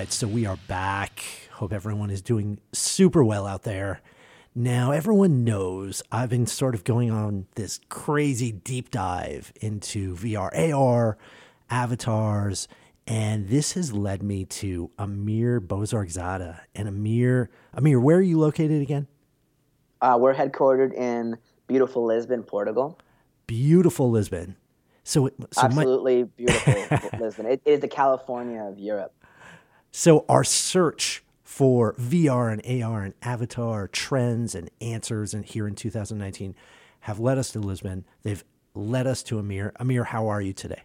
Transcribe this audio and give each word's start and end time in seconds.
right, 0.00 0.12
so 0.14 0.26
we 0.26 0.46
are 0.46 0.56
back. 0.66 1.22
Hope 1.50 1.74
everyone 1.74 2.08
is 2.08 2.22
doing 2.22 2.58
super 2.72 3.22
well 3.22 3.46
out 3.46 3.64
there. 3.64 4.00
Now, 4.54 4.92
everyone 4.92 5.44
knows 5.44 6.02
I've 6.10 6.30
been 6.30 6.46
sort 6.46 6.74
of 6.74 6.84
going 6.84 7.10
on 7.10 7.48
this 7.54 7.80
crazy 7.90 8.50
deep 8.50 8.90
dive 8.90 9.52
into 9.60 10.16
VR, 10.16 10.72
AR, 10.72 11.18
avatars, 11.68 12.66
and 13.06 13.48
this 13.48 13.72
has 13.72 13.92
led 13.92 14.22
me 14.22 14.46
to 14.46 14.90
Amir 14.98 15.60
Bozorgzadeh. 15.60 16.60
And 16.74 16.88
Amir, 16.88 17.50
Amir, 17.74 18.00
where 18.00 18.16
are 18.16 18.22
you 18.22 18.38
located 18.38 18.80
again? 18.80 19.06
Uh, 20.00 20.16
we're 20.18 20.34
headquartered 20.34 20.94
in 20.94 21.36
beautiful 21.66 22.06
Lisbon, 22.06 22.42
Portugal. 22.42 22.98
Beautiful 23.46 24.10
Lisbon. 24.10 24.56
So, 25.04 25.28
so 25.50 25.62
absolutely 25.62 26.22
my... 26.22 26.28
beautiful 26.38 27.10
Lisbon. 27.20 27.44
It 27.44 27.60
is 27.66 27.80
the 27.80 27.88
California 27.88 28.62
of 28.62 28.78
Europe. 28.78 29.12
So 29.92 30.24
our 30.28 30.44
search 30.44 31.24
for 31.42 31.94
VR 31.94 32.52
and 32.52 32.82
AR 32.82 33.02
and 33.02 33.14
avatar 33.22 33.88
trends 33.88 34.54
and 34.54 34.70
answers 34.80 35.34
and 35.34 35.44
here 35.44 35.66
in 35.66 35.74
2019 35.74 36.54
have 37.00 37.18
led 37.18 37.38
us 37.38 37.50
to 37.52 37.58
Lisbon. 37.58 38.04
They've 38.22 38.44
led 38.74 39.06
us 39.06 39.22
to 39.24 39.38
Amir. 39.38 39.72
Amir, 39.80 40.04
how 40.04 40.28
are 40.28 40.40
you 40.40 40.52
today? 40.52 40.82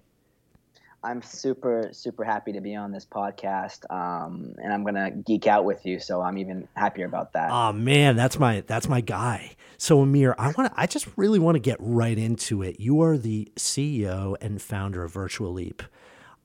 I'm 1.04 1.22
super, 1.22 1.90
super 1.92 2.24
happy 2.24 2.52
to 2.54 2.62
be 2.62 2.74
on 2.74 2.92
this 2.92 3.06
podcast, 3.06 3.86
um, 3.94 4.56
and 4.58 4.74
I'm 4.74 4.84
gonna 4.84 5.12
geek 5.12 5.46
out 5.46 5.64
with 5.64 5.86
you. 5.86 6.00
So 6.00 6.22
I'm 6.24 6.40
even 6.40 6.68
happier 6.76 7.06
about 7.06 7.34
that. 7.34 7.52
Oh 7.52 7.72
man, 7.72 8.16
that's 8.16 8.40
my 8.40 8.62
that's 8.62 8.90
my 8.90 9.02
guy. 9.02 9.56
So 9.78 10.02
Amir, 10.02 10.34
I 10.40 10.52
want 10.58 10.74
I 10.76 10.88
just 10.88 11.08
really 11.16 11.38
want 11.38 11.58
to 11.58 11.60
get 11.60 11.78
right 11.80 12.18
into 12.18 12.64
it. 12.64 12.80
You 12.80 13.02
are 13.02 13.20
the 13.20 13.52
CEO 13.56 14.36
and 14.42 14.60
founder 14.60 15.04
of 15.04 15.14
Virtual 15.14 15.54
Leap. 15.54 15.84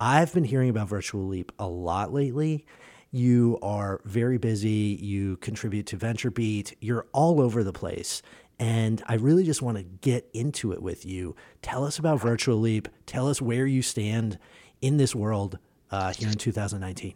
I've 0.01 0.33
been 0.33 0.45
hearing 0.45 0.71
about 0.71 0.89
Virtual 0.89 1.27
Leap 1.27 1.53
a 1.59 1.69
lot 1.69 2.11
lately. 2.11 2.65
You 3.11 3.59
are 3.61 4.01
very 4.07 4.39
busy. 4.39 4.99
You 4.99 5.37
contribute 5.37 5.85
to 5.89 5.99
VentureBeat. 5.99 6.75
You're 6.81 7.07
all 7.13 7.39
over 7.39 7.63
the 7.63 7.73
place. 7.73 8.23
And 8.59 9.03
I 9.07 9.17
really 9.17 9.45
just 9.45 9.61
want 9.61 9.77
to 9.77 9.83
get 9.83 10.29
into 10.33 10.73
it 10.73 10.83
with 10.83 11.05
you. 11.05 11.37
Tell 11.61 11.85
us 11.85 11.99
about 11.99 12.21
Virtual 12.21 12.57
Leap. 12.57 12.89
Tell 13.05 13.29
us 13.29 13.43
where 13.43 13.67
you 13.67 13.83
stand 13.83 14.39
in 14.81 14.97
this 14.97 15.15
world 15.15 15.59
uh, 15.91 16.15
here 16.15 16.29
in 16.29 16.35
2019. 16.35 17.15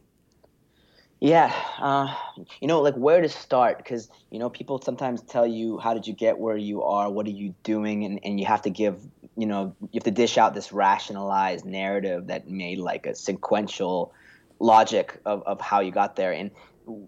Yeah, 1.25 1.55
uh, 1.79 2.15
you 2.61 2.69
know, 2.69 2.83
like 2.83 2.97
where 2.97 3.23
to 3.23 3.31
start? 3.31 3.79
Because 3.79 4.11
you 4.31 4.39
know 4.39 4.51
people 4.51 4.79
sometimes 4.83 5.23
tell 5.23 5.47
you 5.47 5.79
how 5.79 5.95
did 5.95 6.07
you 6.07 6.13
get 6.13 6.37
where 6.37 6.59
you 6.59 6.83
are, 6.83 7.11
what 7.11 7.25
are 7.27 7.31
you 7.31 7.55
doing, 7.63 8.05
and, 8.05 8.21
and 8.25 8.39
you 8.39 8.45
have 8.45 8.61
to 8.61 8.69
give 8.69 9.01
you 9.35 9.47
know 9.47 9.75
you 9.81 9.89
have 9.95 10.05
to 10.05 10.11
dish 10.11 10.37
out 10.37 10.53
this 10.53 10.71
rationalized 10.71 11.65
narrative 11.65 12.27
that 12.27 12.51
made 12.51 12.77
like 12.77 13.07
a 13.07 13.15
sequential 13.15 14.13
logic 14.59 15.19
of, 15.25 15.43
of 15.47 15.63
how 15.63 15.81
you 15.81 15.91
got 15.91 16.15
there. 16.15 16.35
And 16.35 16.51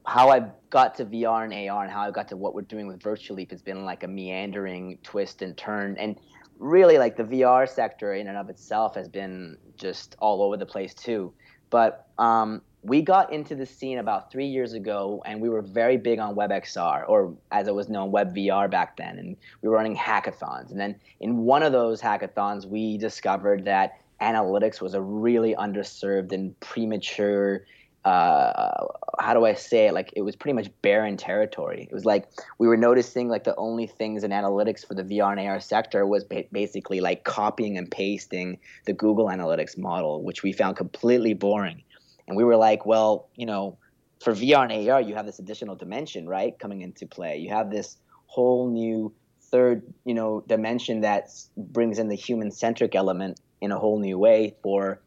how 0.06 0.30
I 0.30 0.46
got 0.70 0.94
to 0.94 1.04
VR 1.04 1.44
and 1.44 1.68
AR 1.68 1.82
and 1.82 1.92
how 1.92 2.00
I 2.00 2.10
got 2.10 2.28
to 2.28 2.38
what 2.38 2.54
we're 2.54 2.62
doing 2.62 2.86
with 2.86 3.02
Virtual 3.02 3.36
Leap 3.36 3.50
has 3.50 3.60
been 3.60 3.84
like 3.84 4.02
a 4.02 4.08
meandering 4.08 4.96
twist 5.02 5.42
and 5.42 5.54
turn. 5.58 5.94
And 5.98 6.18
really 6.58 6.96
like 6.96 7.18
the 7.18 7.24
VR 7.24 7.68
sector 7.68 8.14
in 8.14 8.28
and 8.28 8.38
of 8.38 8.48
itself 8.48 8.94
has 8.94 9.10
been 9.10 9.58
just 9.76 10.16
all 10.20 10.40
over 10.40 10.56
the 10.56 10.64
place 10.64 10.94
too. 10.94 11.34
But 11.68 12.06
um, 12.18 12.62
we 12.86 13.02
got 13.02 13.32
into 13.32 13.56
the 13.56 13.66
scene 13.66 13.98
about 13.98 14.30
three 14.30 14.46
years 14.46 14.72
ago 14.72 15.20
and 15.26 15.40
we 15.40 15.48
were 15.48 15.62
very 15.62 15.96
big 15.96 16.20
on 16.20 16.36
WebXR, 16.36 17.08
or 17.08 17.34
as 17.50 17.66
it 17.66 17.74
was 17.74 17.88
known, 17.88 18.12
WebVR 18.12 18.70
back 18.70 18.96
then. 18.96 19.18
And 19.18 19.36
we 19.60 19.68
were 19.68 19.74
running 19.74 19.96
hackathons. 19.96 20.70
And 20.70 20.78
then 20.78 20.94
in 21.18 21.38
one 21.38 21.64
of 21.64 21.72
those 21.72 22.00
hackathons, 22.00 22.64
we 22.64 22.96
discovered 22.96 23.64
that 23.64 24.00
analytics 24.20 24.80
was 24.80 24.94
a 24.94 25.02
really 25.02 25.54
underserved 25.56 26.30
and 26.30 26.58
premature. 26.60 27.66
Uh, 28.04 28.86
how 29.18 29.34
do 29.34 29.44
I 29.44 29.54
say 29.54 29.88
it? 29.88 29.92
Like 29.92 30.12
it 30.14 30.22
was 30.22 30.36
pretty 30.36 30.54
much 30.54 30.70
barren 30.82 31.16
territory. 31.16 31.88
It 31.90 31.92
was 31.92 32.04
like 32.04 32.28
we 32.58 32.68
were 32.68 32.76
noticing 32.76 33.28
like 33.28 33.42
the 33.42 33.56
only 33.56 33.88
things 33.88 34.22
in 34.22 34.30
analytics 34.30 34.86
for 34.86 34.94
the 34.94 35.02
VR 35.02 35.36
and 35.36 35.40
AR 35.40 35.58
sector 35.58 36.06
was 36.06 36.22
ba- 36.22 36.44
basically 36.52 37.00
like 37.00 37.24
copying 37.24 37.76
and 37.76 37.90
pasting 37.90 38.58
the 38.84 38.92
Google 38.92 39.26
Analytics 39.26 39.76
model, 39.76 40.22
which 40.22 40.44
we 40.44 40.52
found 40.52 40.76
completely 40.76 41.34
boring 41.34 41.82
and 42.28 42.36
we 42.36 42.44
were 42.44 42.56
like, 42.56 42.86
well, 42.86 43.28
you 43.36 43.46
know, 43.46 43.78
for 44.20 44.32
VR 44.32 44.70
and 44.70 44.88
AR, 44.88 45.00
you 45.00 45.14
have 45.14 45.26
this 45.26 45.38
additional 45.38 45.76
dimension, 45.76 46.28
right, 46.28 46.58
coming 46.58 46.80
into 46.80 47.06
play. 47.06 47.38
You 47.38 47.50
have 47.50 47.70
this 47.70 47.96
whole 48.26 48.70
new 48.70 49.12
third, 49.40 49.82
you 50.04 50.14
know, 50.14 50.42
dimension 50.46 51.02
that 51.02 51.30
brings 51.56 51.98
in 51.98 52.08
the 52.08 52.16
human-centric 52.16 52.94
element 52.94 53.40
in 53.60 53.72
a 53.72 53.78
whole 53.78 53.98
new 53.98 54.18
way 54.18 54.54
for 54.62 55.00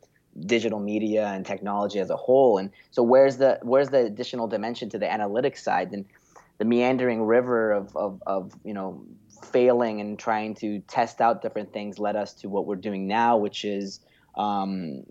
digital 0.45 0.79
media 0.79 1.27
and 1.27 1.45
technology 1.45 1.99
as 1.99 2.09
a 2.09 2.15
whole. 2.15 2.57
And 2.57 2.71
so, 2.91 3.03
where's 3.03 3.37
the 3.37 3.59
where's 3.63 3.89
the 3.89 4.05
additional 4.05 4.47
dimension 4.47 4.89
to 4.91 4.99
the 4.99 5.05
analytics 5.05 5.59
side? 5.59 5.91
And 5.91 6.05
the 6.59 6.65
meandering 6.65 7.23
river 7.23 7.71
of, 7.71 7.95
of, 7.95 8.21
of 8.27 8.53
you 8.63 8.73
know 8.73 9.03
failing 9.51 10.01
and 10.01 10.19
trying 10.19 10.53
to 10.53 10.79
test 10.81 11.21
out 11.21 11.41
different 11.41 11.73
things 11.73 11.97
led 11.97 12.15
us 12.15 12.33
to 12.33 12.49
what 12.49 12.65
we're 12.65 12.75
doing 12.75 13.07
now, 13.07 13.37
which 13.37 13.65
is 13.65 14.01
um, 14.39 15.03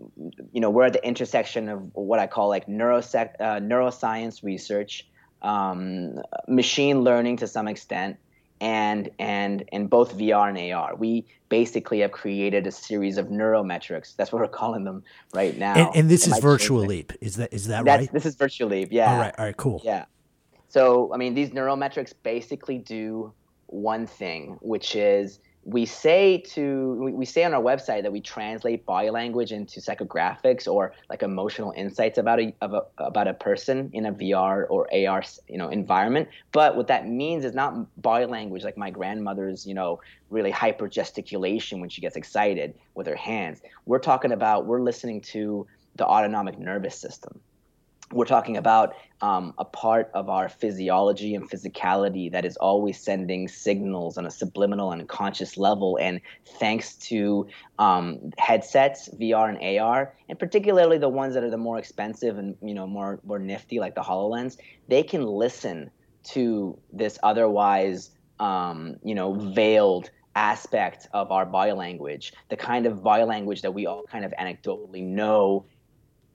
you 0.51 0.59
know, 0.59 0.71
we're 0.71 0.85
at 0.85 0.93
the 0.93 1.07
intersection 1.07 1.69
of 1.69 1.91
what 1.93 2.19
I 2.19 2.25
call 2.25 2.49
like 2.49 2.65
neurosec- 2.65 3.39
uh, 3.39 3.59
neuroscience 3.59 4.43
research, 4.43 5.07
um, 5.43 6.15
machine 6.47 7.01
learning 7.01 7.37
to 7.37 7.47
some 7.47 7.67
extent, 7.67 8.17
and 8.59 9.11
and 9.19 9.65
and 9.71 9.87
both 9.87 10.17
VR 10.17 10.49
and 10.49 10.73
AR. 10.73 10.95
We 10.95 11.27
basically 11.47 11.99
have 11.99 12.11
created 12.11 12.65
a 12.65 12.71
series 12.71 13.19
of 13.19 13.27
neurometrics. 13.27 14.15
That's 14.15 14.31
what 14.31 14.41
we're 14.41 14.47
calling 14.63 14.83
them 14.83 15.03
right 15.31 15.55
now. 15.55 15.75
And, 15.75 15.95
and 15.95 16.09
this 16.09 16.25
is 16.25 16.39
Virtual 16.39 16.81
Leap. 16.81 17.13
Is 17.21 17.35
that 17.35 17.53
is 17.53 17.67
that 17.67 17.85
That's, 17.85 18.01
right? 18.01 18.11
This 18.11 18.25
is 18.25 18.33
Virtual 18.33 18.69
Leap. 18.69 18.89
Yeah. 18.91 19.13
All 19.13 19.19
right. 19.19 19.35
All 19.37 19.45
right. 19.45 19.57
Cool. 19.57 19.79
Yeah. 19.85 20.05
So 20.69 21.13
I 21.13 21.17
mean, 21.17 21.35
these 21.35 21.51
neurometrics 21.51 22.13
basically 22.23 22.79
do 22.79 23.31
one 23.67 24.07
thing, 24.07 24.57
which 24.61 24.95
is 24.95 25.39
we 25.69 25.85
say 25.85 26.39
to 26.39 27.11
we 27.13 27.25
say 27.25 27.43
on 27.43 27.53
our 27.53 27.61
website 27.61 28.01
that 28.01 28.11
we 28.11 28.21
translate 28.21 28.85
body 28.85 29.11
language 29.11 29.51
into 29.51 29.79
psychographics 29.79 30.67
or 30.67 30.93
like 31.09 31.21
emotional 31.21 31.71
insights 31.75 32.17
about 32.17 32.39
a, 32.39 32.53
a, 32.61 32.81
about 32.97 33.27
a 33.27 33.35
person 33.35 33.89
in 33.93 34.07
a 34.07 34.11
VR 34.11 34.65
or 34.69 34.87
AR 34.91 35.23
you 35.47 35.57
know 35.57 35.69
environment. 35.69 36.27
But 36.51 36.75
what 36.75 36.87
that 36.87 37.07
means 37.07 37.45
is 37.45 37.53
not 37.53 38.01
body 38.01 38.25
language 38.25 38.63
like 38.63 38.77
my 38.77 38.89
grandmother's 38.89 39.67
you 39.67 39.75
know 39.75 40.01
really 40.31 40.51
hyper 40.51 40.87
gesticulation 40.87 41.79
when 41.79 41.89
she 41.89 42.01
gets 42.01 42.15
excited 42.15 42.73
with 42.95 43.05
her 43.05 43.15
hands. 43.15 43.61
We're 43.85 43.99
talking 43.99 44.31
about 44.31 44.65
we're 44.65 44.81
listening 44.81 45.21
to 45.33 45.67
the 45.97 46.05
autonomic 46.05 46.57
nervous 46.57 46.95
system 46.95 47.41
we're 48.11 48.25
talking 48.25 48.57
about 48.57 48.95
um, 49.21 49.53
a 49.57 49.65
part 49.65 50.09
of 50.13 50.29
our 50.29 50.49
physiology 50.49 51.35
and 51.35 51.49
physicality 51.49 52.31
that 52.31 52.45
is 52.45 52.57
always 52.57 52.99
sending 52.99 53.47
signals 53.47 54.17
on 54.17 54.25
a 54.25 54.31
subliminal 54.31 54.91
and 54.91 55.07
conscious 55.07 55.57
level. 55.57 55.97
And 56.01 56.21
thanks 56.59 56.95
to 56.95 57.47
um, 57.77 58.31
headsets, 58.37 59.09
VR 59.09 59.49
and 59.49 59.79
AR, 59.79 60.13
and 60.29 60.39
particularly 60.39 60.97
the 60.97 61.09
ones 61.09 61.33
that 61.33 61.43
are 61.43 61.49
the 61.49 61.57
more 61.57 61.77
expensive 61.77 62.37
and 62.37 62.55
you 62.61 62.73
know 62.73 62.87
more 62.87 63.19
more 63.23 63.39
nifty, 63.39 63.79
like 63.79 63.95
the 63.95 64.01
Hololens, 64.01 64.57
they 64.87 65.03
can 65.03 65.25
listen 65.25 65.91
to 66.23 66.77
this 66.91 67.19
otherwise 67.23 68.11
um, 68.39 68.95
you 69.03 69.15
know 69.15 69.33
veiled 69.33 70.09
aspect 70.35 71.07
of 71.13 71.31
our 71.31 71.45
body 71.45 71.73
language, 71.73 72.33
the 72.49 72.55
kind 72.55 72.85
of 72.85 73.03
body 73.03 73.23
language 73.23 73.61
that 73.61 73.73
we 73.73 73.85
all 73.85 74.03
kind 74.03 74.23
of 74.23 74.33
anecdotally 74.39 75.03
know 75.03 75.65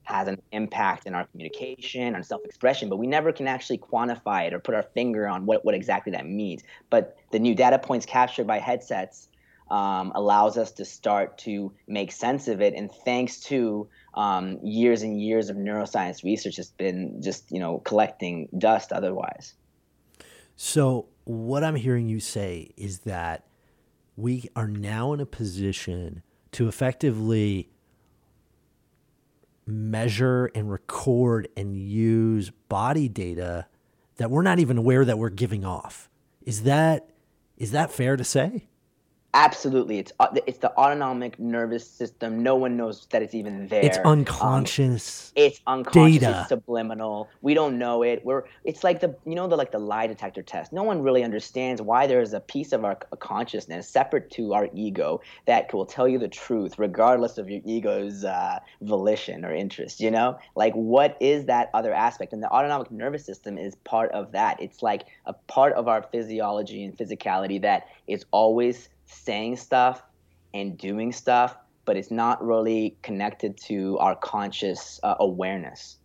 has 0.05 0.29
an 0.29 0.41
impact 0.53 1.07
in 1.07 1.15
our 1.15 1.27
communication 1.27 2.15
and 2.15 2.25
self-expression, 2.25 2.89
but 2.89 2.97
we 2.97 3.07
never 3.07 3.33
can 3.33 3.49
actually 3.49 3.79
quantify 3.79 4.47
it 4.47 4.55
or 4.55 4.61
put 4.61 4.75
our 4.75 4.83
finger 4.83 5.27
on 5.27 5.47
what, 5.47 5.65
what 5.65 5.75
exactly 5.75 6.13
that 6.13 6.27
means. 6.27 6.63
But 6.91 7.17
the 7.33 7.39
new 7.39 7.55
data 7.55 7.79
points 7.79 8.07
captured 8.07 8.47
by 8.47 8.59
headsets 8.59 9.29
um, 9.71 10.13
allows 10.15 10.59
us 10.59 10.73
to 10.73 10.85
start 10.85 11.39
to 11.39 11.73
make 11.89 12.13
sense 12.13 12.49
of 12.49 12.61
it. 12.61 12.75
And 12.75 12.91
thanks 13.05 13.41
to 13.41 13.89
um, 14.15 14.59
years 14.63 15.03
and 15.03 15.21
years 15.21 15.49
of 15.49 15.57
neuroscience 15.57 16.23
research, 16.23 16.57
has 16.57 16.71
been 16.71 17.21
just 17.23 17.51
you 17.51 17.59
know 17.59 17.79
collecting 17.79 18.49
dust 18.59 18.93
otherwise. 18.93 19.55
So 20.57 21.09
what 21.25 21.65
I'm 21.65 21.75
hearing 21.75 22.09
you 22.09 22.21
say 22.21 22.71
is 22.77 23.01
that 23.01 23.47
we 24.17 24.49
are 24.55 24.69
now 24.69 25.13
in 25.13 25.21
a 25.21 25.27
position 25.27 26.23
to 26.53 26.69
effectively 26.69 27.71
measure 29.67 30.47
and 30.55 30.71
record 30.71 31.49
and 31.57 31.77
use 31.77 32.51
body 32.69 33.09
data 33.09 33.67
that 34.17 34.31
we're 34.31 34.43
not 34.43 34.59
even 34.59 34.79
aware 34.79 35.05
that 35.05 35.19
we're 35.19 35.31
giving 35.31 35.65
off. 35.65 36.09
Is 36.43 36.63
that 36.65 37.11
is 37.57 37.71
that 37.71 37.91
fair 37.91 38.17
to 38.17 38.25
say? 38.25 38.69
Absolutely, 39.37 39.99
it's 39.99 40.13
uh, 40.21 40.29
it's 40.47 40.59
the 40.59 40.71
autonomic 40.79 41.41
nervous 41.41 41.85
system. 41.85 42.45
No 42.45 42.55
one 42.55 42.77
knows 42.77 43.05
that 43.11 43.21
it's 43.21 43.35
even 43.35 43.67
there. 43.67 43.85
It's 43.85 43.99
unconscious. 43.99 45.33
Um, 45.37 45.43
it's 45.45 45.61
unconscious. 45.67 46.21
Data. 46.21 46.39
It's 46.43 46.49
subliminal. 46.51 47.29
We 47.43 47.53
don't 47.53 47.77
know 47.77 48.05
it. 48.05 48.25
We're 48.25 48.45
it's 48.63 48.85
like 48.85 49.01
the 49.01 49.17
you 49.27 49.35
know 49.35 49.49
the 49.49 49.57
like 49.57 49.73
the 49.73 49.81
lie 49.81 50.07
detector 50.07 50.43
test. 50.43 50.73
No 50.73 50.85
one 50.85 51.03
really 51.03 51.25
understands 51.25 51.83
why 51.83 52.07
there 52.07 52.21
is 52.21 52.33
a 52.33 52.39
piece 52.39 52.73
of 52.73 52.85
our 52.85 52.95
consciousness 52.95 53.89
separate 53.89 54.31
to 54.33 54.55
our 54.55 54.69
ego 54.73 55.21
that 55.47 55.75
will 55.75 55.87
tell 55.87 56.07
you 56.07 56.21
the 56.21 56.29
truth, 56.29 56.79
regardless 56.79 57.37
of 57.37 57.51
your 57.51 57.61
ego's 57.65 58.25
uh, 58.25 58.61
volition 58.83 59.45
or 59.45 59.53
interest. 59.53 59.99
You 59.99 60.13
know, 60.13 60.39
like 60.55 60.75
what 60.75 61.17
is 61.19 61.47
that 61.47 61.71
other 61.75 61.93
aspect? 61.93 62.33
And 62.33 62.41
the 62.41 62.51
autonomic 62.51 62.93
nervous 62.93 63.27
system 63.27 63.59
is 63.59 63.75
part 63.75 64.13
of 64.13 64.31
that. 64.31 64.63
It's 64.63 64.81
like 64.81 65.07
a 65.27 65.33
part 65.33 65.73
of 65.73 65.89
our 65.89 66.05
physiology 66.05 66.85
and 66.85 66.97
physicality 66.97 67.61
that 67.63 67.89
is 68.07 68.25
always 68.31 68.91
saying 69.07 69.57
stuff 69.57 70.03
and 70.53 70.79
doing 70.79 71.13
stuff, 71.13 71.57
but 71.85 71.97
it's 71.97 72.11
not 72.11 72.45
really 72.45 72.97
connected 73.03 73.57
to 73.59 73.99
our 73.99 74.17
conscious 74.17 75.01
uh, 75.03 75.17
awareness. 75.21 75.99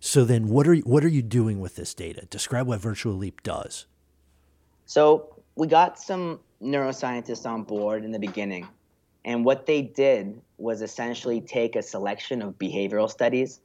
So 0.00 0.24
then, 0.24 0.48
what 0.48 0.68
are 0.68 0.74
you, 0.74 0.82
what 0.82 1.04
are 1.04 1.08
you 1.08 1.22
doing 1.22 1.60
with 1.60 1.76
this 1.76 1.94
data? 1.94 2.26
Describe 2.30 2.66
what 2.66 2.80
Virtual 2.80 3.14
Leap 3.14 3.42
does. 3.42 3.86
So 4.84 5.34
we 5.56 5.66
got 5.66 5.98
some 5.98 6.40
neuroscientists 6.62 7.46
on 7.46 7.62
board 7.62 8.04
in 8.04 8.12
the 8.12 8.18
beginning, 8.18 8.68
and 9.24 9.44
what 9.44 9.66
they 9.66 9.82
did 9.82 10.40
was 10.58 10.82
essentially 10.82 11.40
take 11.40 11.76
a 11.76 11.82
selection 11.82 12.42
of 12.42 12.58
behavioral 12.58 13.10
studies 13.10 13.60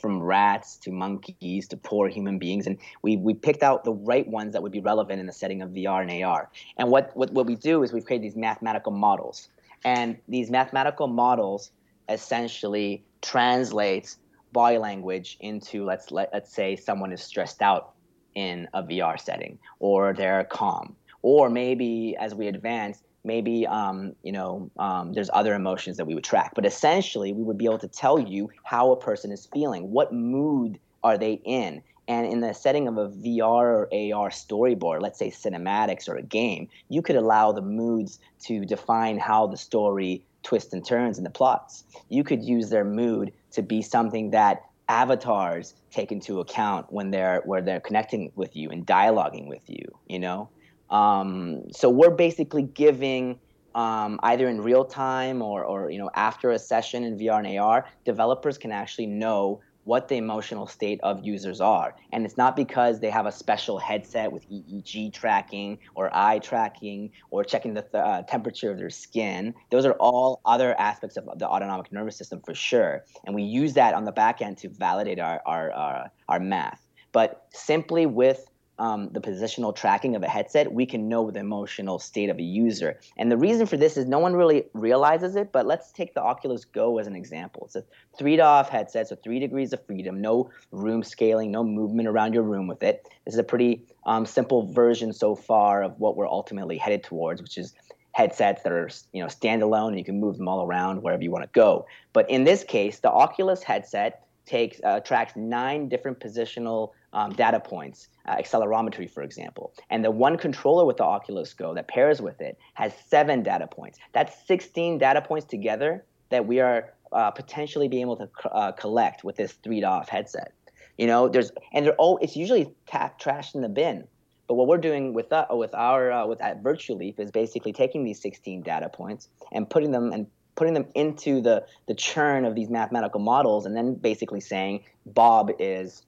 from 0.00 0.22
rats 0.22 0.76
to 0.78 0.90
monkeys 0.90 1.68
to 1.68 1.76
poor 1.76 2.08
human 2.08 2.38
beings, 2.38 2.66
and 2.66 2.78
we, 3.02 3.16
we 3.16 3.34
picked 3.34 3.62
out 3.62 3.84
the 3.84 3.92
right 3.92 4.26
ones 4.26 4.52
that 4.52 4.62
would 4.62 4.72
be 4.72 4.80
relevant 4.80 5.20
in 5.20 5.26
the 5.26 5.32
setting 5.32 5.62
of 5.62 5.70
VR 5.70 6.02
and 6.02 6.24
AR. 6.24 6.50
And 6.76 6.90
what, 6.90 7.16
what, 7.16 7.32
what 7.32 7.46
we 7.46 7.56
do 7.56 7.82
is 7.82 7.92
we've 7.92 8.04
created 8.04 8.24
these 8.24 8.36
mathematical 8.36 8.92
models. 8.92 9.48
And 9.84 10.16
these 10.28 10.50
mathematical 10.50 11.06
models 11.06 11.70
essentially 12.08 13.04
translates 13.22 14.18
body 14.52 14.78
language 14.78 15.36
into 15.40 15.84
let's 15.84 16.10
let, 16.10 16.30
let's 16.32 16.52
say 16.52 16.76
someone 16.76 17.12
is 17.12 17.22
stressed 17.22 17.60
out 17.60 17.92
in 18.34 18.68
a 18.74 18.82
VR 18.82 19.18
setting 19.18 19.58
or 19.80 20.12
they're 20.12 20.44
calm 20.44 20.96
or 21.22 21.48
maybe 21.48 22.16
as 22.18 22.34
we 22.34 22.48
advance 22.48 23.02
maybe 23.24 23.66
um, 23.66 24.14
you 24.22 24.32
know 24.32 24.70
um, 24.78 25.12
there's 25.12 25.30
other 25.32 25.54
emotions 25.54 25.96
that 25.96 26.06
we 26.06 26.14
would 26.14 26.24
track. 26.24 26.52
But 26.54 26.66
essentially 26.66 27.32
we 27.32 27.42
would 27.42 27.58
be 27.58 27.64
able 27.64 27.78
to 27.78 27.88
tell 27.88 28.18
you 28.18 28.50
how 28.64 28.92
a 28.92 28.96
person 28.96 29.32
is 29.32 29.46
feeling 29.52 29.90
what 29.90 30.12
mood 30.12 30.78
are 31.02 31.18
they 31.18 31.40
in? 31.44 31.82
And 32.06 32.26
in 32.26 32.40
the 32.40 32.52
setting 32.52 32.86
of 32.86 32.98
a 32.98 33.08
vr 33.08 33.40
or 33.40 33.88
ar 34.14 34.30
storyboard 34.30 35.00
let's 35.00 35.18
say 35.18 35.30
cinematics 35.30 36.06
or 36.06 36.16
a 36.16 36.22
game 36.22 36.68
you 36.90 37.00
could 37.00 37.16
allow 37.16 37.50
the 37.50 37.62
moods 37.62 38.20
to 38.42 38.66
define 38.66 39.18
how 39.18 39.46
the 39.46 39.56
story 39.56 40.22
twists 40.42 40.74
and 40.74 40.84
turns 40.84 41.16
in 41.16 41.24
the 41.24 41.30
plots. 41.30 41.84
You 42.10 42.22
could 42.22 42.44
use 42.44 42.68
their 42.68 42.84
mood 42.84 43.32
to 43.52 43.62
be 43.62 43.80
something 43.80 44.30
that 44.30 44.64
avatars 44.88 45.74
take 45.90 46.12
into 46.12 46.40
account 46.40 46.92
when 46.92 47.10
they're 47.10 47.40
where 47.46 47.62
they're 47.62 47.80
connecting 47.80 48.30
with 48.34 48.54
you 48.54 48.68
and 48.70 48.86
dialoguing 48.86 49.46
with 49.48 49.62
you 49.66 49.86
you 50.08 50.18
know 50.18 50.48
um, 50.94 51.62
so 51.72 51.90
we're 51.90 52.10
basically 52.14 52.62
giving 52.62 53.40
um, 53.74 54.20
either 54.22 54.48
in 54.48 54.60
real 54.60 54.84
time 54.84 55.42
or, 55.42 55.64
or 55.64 55.90
you 55.90 55.98
know 55.98 56.08
after 56.14 56.52
a 56.52 56.58
session 56.58 57.02
in 57.02 57.18
VR 57.18 57.44
and 57.44 57.58
AR, 57.58 57.86
developers 58.04 58.56
can 58.56 58.70
actually 58.70 59.06
know 59.06 59.60
what 59.82 60.08
the 60.08 60.16
emotional 60.16 60.66
state 60.66 60.98
of 61.02 61.26
users 61.26 61.60
are. 61.60 61.94
And 62.12 62.24
it's 62.24 62.38
not 62.38 62.56
because 62.56 63.00
they 63.00 63.10
have 63.10 63.26
a 63.26 63.32
special 63.32 63.76
headset 63.78 64.32
with 64.32 64.48
EEG 64.48 65.12
tracking 65.12 65.78
or 65.94 66.10
eye 66.16 66.38
tracking 66.38 67.10
or 67.30 67.44
checking 67.44 67.74
the 67.74 67.82
th- 67.82 67.94
uh, 67.94 68.22
temperature 68.22 68.70
of 68.70 68.78
their 68.78 68.88
skin. 68.88 69.52
Those 69.70 69.84
are 69.84 69.92
all 69.94 70.40
other 70.46 70.78
aspects 70.80 71.18
of 71.18 71.28
the 71.38 71.46
autonomic 71.46 71.92
nervous 71.92 72.16
system 72.16 72.40
for 72.46 72.54
sure. 72.54 73.04
And 73.26 73.34
we 73.34 73.42
use 73.42 73.74
that 73.74 73.92
on 73.92 74.04
the 74.04 74.12
back 74.12 74.40
end 74.40 74.56
to 74.58 74.70
validate 74.70 75.18
our, 75.18 75.42
our, 75.44 75.70
our, 75.72 76.10
our 76.30 76.40
math. 76.40 76.80
But 77.12 77.46
simply 77.52 78.06
with 78.06 78.48
um, 78.78 79.08
the 79.12 79.20
positional 79.20 79.74
tracking 79.74 80.16
of 80.16 80.22
a 80.22 80.28
headset, 80.28 80.72
we 80.72 80.86
can 80.86 81.08
know 81.08 81.30
the 81.30 81.40
emotional 81.40 81.98
state 81.98 82.28
of 82.28 82.38
a 82.38 82.42
user. 82.42 82.98
And 83.16 83.30
the 83.30 83.36
reason 83.36 83.66
for 83.66 83.76
this 83.76 83.96
is 83.96 84.06
no 84.06 84.18
one 84.18 84.34
really 84.34 84.64
realizes 84.72 85.36
it, 85.36 85.52
but 85.52 85.66
let's 85.66 85.92
take 85.92 86.14
the 86.14 86.22
Oculus 86.22 86.64
Go 86.64 86.98
as 86.98 87.06
an 87.06 87.14
example. 87.14 87.64
It's 87.66 87.76
a 87.76 87.84
three 88.18 88.36
DoF 88.36 88.68
headset, 88.68 89.08
so 89.08 89.16
three 89.16 89.38
degrees 89.38 89.72
of 89.72 89.84
freedom, 89.86 90.20
no 90.20 90.50
room 90.72 91.02
scaling, 91.02 91.50
no 91.50 91.62
movement 91.62 92.08
around 92.08 92.34
your 92.34 92.42
room 92.42 92.66
with 92.66 92.82
it. 92.82 93.08
This 93.24 93.34
is 93.34 93.40
a 93.40 93.44
pretty 93.44 93.82
um, 94.06 94.26
simple 94.26 94.72
version 94.72 95.12
so 95.12 95.34
far 95.34 95.82
of 95.82 95.98
what 96.00 96.16
we're 96.16 96.28
ultimately 96.28 96.76
headed 96.76 97.04
towards, 97.04 97.40
which 97.40 97.58
is 97.58 97.74
headsets 98.12 98.62
that 98.62 98.72
are 98.72 98.88
you 99.12 99.20
know 99.20 99.28
standalone 99.28 99.88
and 99.88 99.98
you 99.98 100.04
can 100.04 100.20
move 100.20 100.38
them 100.38 100.48
all 100.48 100.64
around 100.64 101.02
wherever 101.02 101.22
you 101.22 101.30
want 101.30 101.44
to 101.44 101.50
go. 101.52 101.86
But 102.12 102.28
in 102.30 102.44
this 102.44 102.64
case, 102.64 103.00
the 103.00 103.10
Oculus 103.10 103.62
headset 103.62 104.24
takes 104.46 104.80
uh, 104.84 105.00
tracks 105.00 105.34
nine 105.36 105.88
different 105.88 106.20
positional 106.20 106.90
um, 107.14 107.32
data 107.32 107.60
points, 107.60 108.08
uh, 108.26 108.36
accelerometry, 108.36 109.10
for 109.10 109.22
example. 109.22 109.72
And 109.88 110.04
the 110.04 110.10
one 110.10 110.36
controller 110.36 110.84
with 110.84 110.98
the 110.98 111.04
Oculus 111.04 111.54
Go 111.54 111.74
that 111.74 111.88
pairs 111.88 112.20
with 112.20 112.40
it 112.40 112.58
has 112.74 112.92
seven 113.08 113.42
data 113.42 113.66
points. 113.66 113.98
That's 114.12 114.34
16 114.46 114.98
data 114.98 115.22
points 115.22 115.46
together 115.46 116.04
that 116.30 116.46
we 116.46 116.60
are 116.60 116.92
uh, 117.12 117.30
potentially 117.30 117.88
being 117.88 118.02
able 118.02 118.16
to 118.16 118.28
uh, 118.50 118.72
collect 118.72 119.24
with 119.24 119.36
this 119.36 119.52
three 119.52 119.80
DoF 119.80 120.08
headset. 120.08 120.52
You 120.98 121.06
know, 121.06 121.28
there's 121.28 121.50
and 121.72 121.86
they're 121.86 121.94
all 121.94 122.18
it's 122.18 122.36
usually 122.36 122.72
ta- 122.86 123.12
trashed 123.20 123.54
in 123.54 123.62
the 123.62 123.68
bin. 123.68 124.06
But 124.46 124.54
what 124.54 124.68
we're 124.68 124.78
doing 124.78 125.14
with 125.14 125.32
uh, 125.32 125.46
with 125.50 125.74
our 125.74 126.12
uh, 126.12 126.26
with 126.26 126.42
at 126.42 126.62
Virtual 126.62 127.00
is 127.00 127.30
basically 127.30 127.72
taking 127.72 128.04
these 128.04 128.20
16 128.20 128.62
data 128.62 128.88
points 128.88 129.28
and 129.52 129.68
putting 129.68 129.90
them 129.90 130.12
and 130.12 130.26
putting 130.54 130.74
them 130.74 130.86
into 130.94 131.40
the 131.40 131.64
the 131.86 131.94
churn 131.94 132.44
of 132.44 132.54
these 132.54 132.68
mathematical 132.68 133.20
models, 133.20 133.66
and 133.66 133.76
then 133.76 133.94
basically 133.94 134.40
saying 134.40 134.84
Bob 135.06 135.50
is 135.58 136.02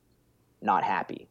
not 0.60 0.84
happy. 0.84 1.28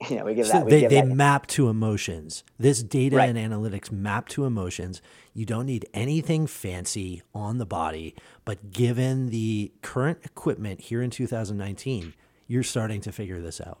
You 0.10 0.16
know, 0.16 0.24
we 0.24 0.34
give 0.34 0.48
so 0.48 0.54
that. 0.54 0.64
We 0.64 0.70
they 0.72 0.80
give 0.80 0.90
they 0.90 1.00
that. 1.02 1.06
map 1.06 1.46
to 1.48 1.68
emotions. 1.68 2.42
This 2.58 2.82
data 2.82 3.18
right. 3.18 3.28
and 3.28 3.38
analytics 3.38 3.92
map 3.92 4.28
to 4.30 4.44
emotions. 4.44 5.00
You 5.32 5.46
don't 5.46 5.64
need 5.64 5.86
anything 5.94 6.48
fancy 6.48 7.22
on 7.32 7.58
the 7.58 7.66
body, 7.66 8.16
but 8.44 8.72
given 8.72 9.30
the 9.30 9.70
current 9.80 10.18
equipment 10.24 10.80
here 10.80 11.02
in 11.02 11.10
2019, 11.10 12.14
you're 12.48 12.64
starting 12.64 13.00
to 13.02 13.12
figure 13.12 13.40
this 13.40 13.60
out. 13.60 13.78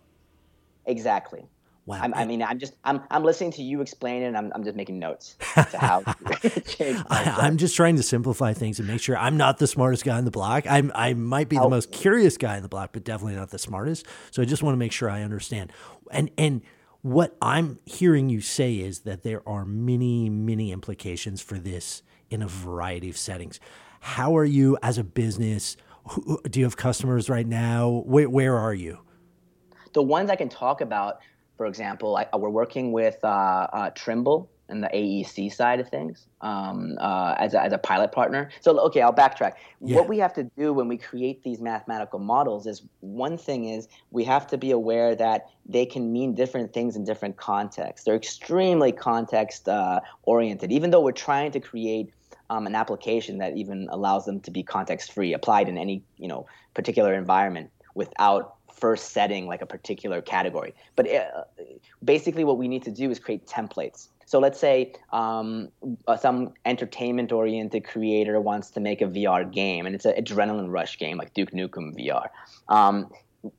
Exactly. 0.86 1.44
Wow. 1.84 1.98
I'm, 2.00 2.14
i 2.14 2.24
mean, 2.24 2.42
I'm 2.42 2.60
just 2.60 2.74
I'm 2.84 3.02
I'm 3.10 3.24
listening 3.24 3.50
to 3.52 3.62
you 3.62 3.80
explain 3.80 4.22
it. 4.22 4.26
and 4.26 4.36
I'm 4.36 4.52
I'm 4.54 4.62
just 4.62 4.76
making 4.76 5.00
notes 5.00 5.36
to 5.54 5.78
how. 5.78 6.02
I, 6.06 7.46
am 7.46 7.56
just 7.56 7.74
trying 7.74 7.96
to 7.96 8.04
simplify 8.04 8.52
things 8.52 8.78
and 8.78 8.86
make 8.86 9.00
sure 9.00 9.18
I'm 9.18 9.36
not 9.36 9.58
the 9.58 9.66
smartest 9.66 10.04
guy 10.04 10.16
in 10.16 10.24
the 10.24 10.30
block. 10.30 10.64
I'm 10.68 10.92
I 10.94 11.14
might 11.14 11.48
be 11.48 11.56
the 11.56 11.64
oh. 11.64 11.70
most 11.70 11.90
curious 11.90 12.36
guy 12.36 12.56
in 12.56 12.62
the 12.62 12.68
block, 12.68 12.90
but 12.92 13.02
definitely 13.02 13.34
not 13.34 13.50
the 13.50 13.58
smartest. 13.58 14.06
So 14.30 14.42
I 14.42 14.44
just 14.44 14.62
want 14.62 14.74
to 14.74 14.78
make 14.78 14.92
sure 14.92 15.10
I 15.10 15.22
understand. 15.22 15.72
And 16.12 16.30
and 16.38 16.62
what 17.00 17.36
I'm 17.42 17.80
hearing 17.84 18.28
you 18.28 18.40
say 18.40 18.74
is 18.76 19.00
that 19.00 19.24
there 19.24 19.46
are 19.48 19.64
many 19.64 20.30
many 20.30 20.70
implications 20.70 21.42
for 21.42 21.58
this 21.58 22.04
in 22.30 22.42
a 22.42 22.48
variety 22.48 23.10
of 23.10 23.16
settings. 23.16 23.58
How 23.98 24.36
are 24.36 24.44
you 24.44 24.78
as 24.84 24.98
a 24.98 25.04
business? 25.04 25.76
Do 26.48 26.60
you 26.60 26.64
have 26.64 26.76
customers 26.76 27.28
right 27.28 27.46
now? 27.46 28.04
Where 28.06 28.30
where 28.30 28.56
are 28.56 28.74
you? 28.74 29.00
The 29.94 30.02
ones 30.02 30.30
I 30.30 30.36
can 30.36 30.48
talk 30.48 30.80
about 30.80 31.18
for 31.56 31.66
example, 31.66 32.16
I, 32.16 32.26
we're 32.36 32.50
working 32.50 32.92
with 32.92 33.18
uh, 33.22 33.26
uh, 33.72 33.90
Trimble 33.90 34.50
and 34.68 34.82
the 34.82 34.88
AEC 34.88 35.52
side 35.52 35.80
of 35.80 35.88
things 35.88 36.26
um, 36.40 36.96
uh, 36.98 37.34
as, 37.38 37.52
a, 37.54 37.62
as 37.62 37.72
a 37.72 37.78
pilot 37.78 38.10
partner. 38.10 38.50
So, 38.60 38.78
okay, 38.86 39.02
I'll 39.02 39.12
backtrack. 39.12 39.54
Yeah. 39.80 39.96
What 39.96 40.08
we 40.08 40.18
have 40.18 40.32
to 40.34 40.44
do 40.56 40.72
when 40.72 40.88
we 40.88 40.96
create 40.96 41.42
these 41.42 41.60
mathematical 41.60 42.18
models 42.18 42.66
is 42.66 42.82
one 43.00 43.36
thing 43.36 43.66
is 43.66 43.86
we 44.10 44.24
have 44.24 44.46
to 44.48 44.58
be 44.58 44.70
aware 44.70 45.14
that 45.14 45.50
they 45.66 45.84
can 45.84 46.10
mean 46.10 46.34
different 46.34 46.72
things 46.72 46.96
in 46.96 47.04
different 47.04 47.36
contexts. 47.36 48.06
They're 48.06 48.16
extremely 48.16 48.92
context 48.92 49.68
uh, 49.68 50.00
oriented, 50.22 50.72
even 50.72 50.90
though 50.90 51.02
we're 51.02 51.12
trying 51.12 51.52
to 51.52 51.60
create 51.60 52.12
um, 52.50 52.66
an 52.66 52.74
application 52.74 53.38
that 53.38 53.56
even 53.56 53.88
allows 53.90 54.24
them 54.24 54.40
to 54.40 54.50
be 54.50 54.62
context 54.62 55.12
free, 55.12 55.32
applied 55.32 55.68
in 55.68 55.78
any 55.78 56.02
you 56.18 56.28
know 56.28 56.46
particular 56.74 57.14
environment 57.14 57.70
without 57.94 58.56
first 58.82 59.12
setting 59.12 59.46
like 59.46 59.62
a 59.62 59.66
particular 59.76 60.20
category. 60.20 60.74
But 60.96 61.04
uh, 61.08 61.44
basically, 62.04 62.42
what 62.42 62.58
we 62.58 62.66
need 62.66 62.82
to 62.82 62.90
do 62.90 63.06
is 63.12 63.20
create 63.20 63.46
templates. 63.46 64.08
So 64.26 64.40
let's 64.40 64.58
say 64.58 64.92
um, 65.12 65.68
uh, 66.08 66.16
some 66.16 66.54
entertainment-oriented 66.64 67.84
creator 67.84 68.40
wants 68.40 68.70
to 68.70 68.80
make 68.80 69.00
a 69.00 69.08
VR 69.16 69.42
game, 69.60 69.86
and 69.86 69.94
it's 69.94 70.04
an 70.04 70.14
adrenaline 70.20 70.70
rush 70.78 70.98
game 70.98 71.16
like 71.16 71.32
Duke 71.32 71.52
Nukem 71.52 71.86
VR. 71.96 72.26
Um, 72.68 72.94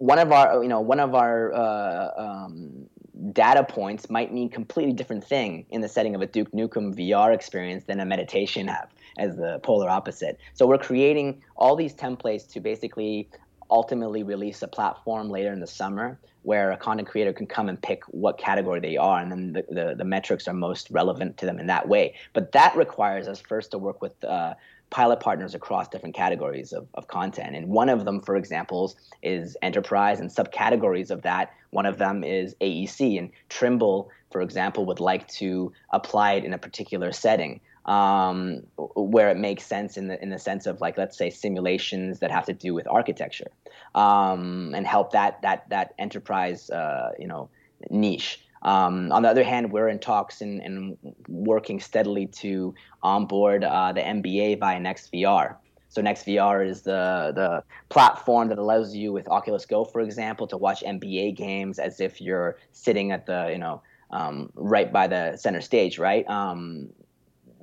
one 0.10 0.20
of 0.20 0.30
our, 0.34 0.62
you 0.62 0.70
know, 0.70 0.82
one 0.82 1.00
of 1.00 1.15
our 1.15 1.53
uh, 1.53 2.10
um, 2.18 2.89
data 3.32 3.63
points 3.63 4.10
might 4.10 4.34
mean 4.34 4.50
completely 4.50 4.94
different 4.94 5.24
thing 5.24 5.65
in 5.70 5.80
the 5.80 5.88
setting 5.88 6.15
of 6.15 6.22
a 6.22 6.27
Duke 6.27 6.51
Nukem 6.51 6.94
VR 7.00 7.34
experience 7.34 7.86
than 7.86 8.00
a 8.01 8.06
meditation 8.06 8.68
app 8.68 8.92
as 9.18 9.38
the 9.38 9.60
polar 9.63 9.89
opposite. 9.89 10.38
So 10.53 10.68
we're 10.68 10.84
creating 10.89 11.42
all 11.56 11.75
these 11.75 11.94
templates 11.94 12.46
to 12.53 12.60
basically 12.60 13.30
ultimately 13.74 14.22
release 14.22 14.62
a 14.62 14.68
platform 14.68 15.30
later 15.30 15.51
in 15.51 15.60
the 15.60 15.68
summer 15.68 16.20
where 16.44 16.72
a 16.72 16.77
content 16.77 17.08
creator 17.08 17.34
can 17.34 17.48
come 17.48 17.70
and 17.70 17.82
pick 17.82 18.03
what 18.10 18.38
category 18.38 18.80
they 18.80 18.98
are, 18.98 19.20
and 19.20 19.32
then 19.32 19.53
the, 19.53 19.65
the, 19.70 19.96
the 19.98 20.03
metrics 20.03 20.48
are 20.48 20.53
most 20.53 20.92
relevant 20.92 21.38
to 21.38 21.46
them 21.48 21.60
in 21.60 21.65
that 21.68 21.88
way. 21.88 22.13
But 22.34 22.51
that 22.51 22.75
requires 22.75 23.27
us 23.27 23.42
first 23.42 23.72
to 23.72 23.80
work 23.80 24.00
with 24.01 24.24
uh, 24.24 24.53
pilot 24.92 25.20
partners 25.20 25.56
across 25.56 25.88
different 25.88 26.13
categories 26.13 26.72
of, 26.72 26.88
of 26.94 27.08
content. 27.08 27.56
And 27.56 27.70
one 27.70 27.89
of 27.89 28.06
them, 28.06 28.22
for 28.22 28.36
example, 28.36 28.94
is 29.24 29.58
enterprise 29.63 30.20
and 30.20 30.30
subcategories 30.30 31.10
of 31.10 31.24
that. 31.24 31.51
One 31.72 31.88
of 31.88 31.98
them 31.98 32.24
is 32.24 32.56
AEC. 32.62 33.18
And 33.18 33.32
Trimble, 33.50 34.12
for 34.32 34.42
example, 34.42 34.86
would 34.86 35.00
like 35.00 35.27
to 35.39 35.74
apply 35.89 36.34
it 36.34 36.46
in 36.46 36.53
a 36.53 36.60
particular 36.60 37.12
setting. 37.12 37.60
Um, 37.86 38.63
where 38.96 39.30
it 39.30 39.38
makes 39.38 39.66
sense 39.66 39.98
in 39.98 40.08
the 40.08 40.22
in 40.24 40.30
the 40.30 40.40
sense 40.40 40.68
of 40.68 40.80
like 40.80 40.98
let's 40.98 41.18
say 41.18 41.30
simulations 41.30 42.20
that 42.20 42.32
have 42.32 42.46
to 42.46 42.54
do 42.54 42.74
with 42.74 42.88
architecture 42.88 43.52
um, 43.94 44.74
and 44.74 44.88
help 44.88 45.12
that 45.12 45.42
that 45.42 45.70
that 45.70 45.94
enterprise 46.00 46.70
uh, 46.70 47.12
you 47.20 47.28
know 47.28 47.50
niche. 47.90 48.40
Um, 48.62 49.12
on 49.12 49.24
the 49.24 49.30
other 49.30 49.44
hand, 49.44 49.74
we're 49.74 49.90
in 49.90 50.00
talks 50.00 50.40
and, 50.40 50.62
and 50.62 50.98
working 51.28 51.82
steadily 51.82 52.28
to 52.28 52.74
onboard 53.02 53.66
uh, 53.66 53.92
the 53.92 54.00
NBA 54.00 54.60
via 54.60 54.80
NextVR. 54.80 55.56
So 55.90 56.02
NextVR 56.02 56.68
is 56.68 56.82
the 56.82 57.34
the 57.36 57.63
platform 57.90 58.48
that 58.50 58.58
allows 58.58 58.96
you 58.96 59.12
with 59.12 59.28
Oculus 59.28 59.66
Go, 59.66 59.86
for 59.86 60.02
example, 60.02 60.48
to 60.48 60.58
watch 60.58 60.82
NBA 60.82 61.36
games 61.36 61.78
as 61.78 62.00
if 62.00 62.22
you're 62.22 62.58
sitting 62.72 63.12
at 63.12 63.25
the 63.25 63.50
you 63.52 63.60
know 63.60 63.82
um, 64.10 64.52
right 64.56 64.92
by 64.92 65.08
the 65.08 65.38
center 65.38 65.62
stage, 65.62 66.00
right? 66.00 66.28
Um, 66.28 66.90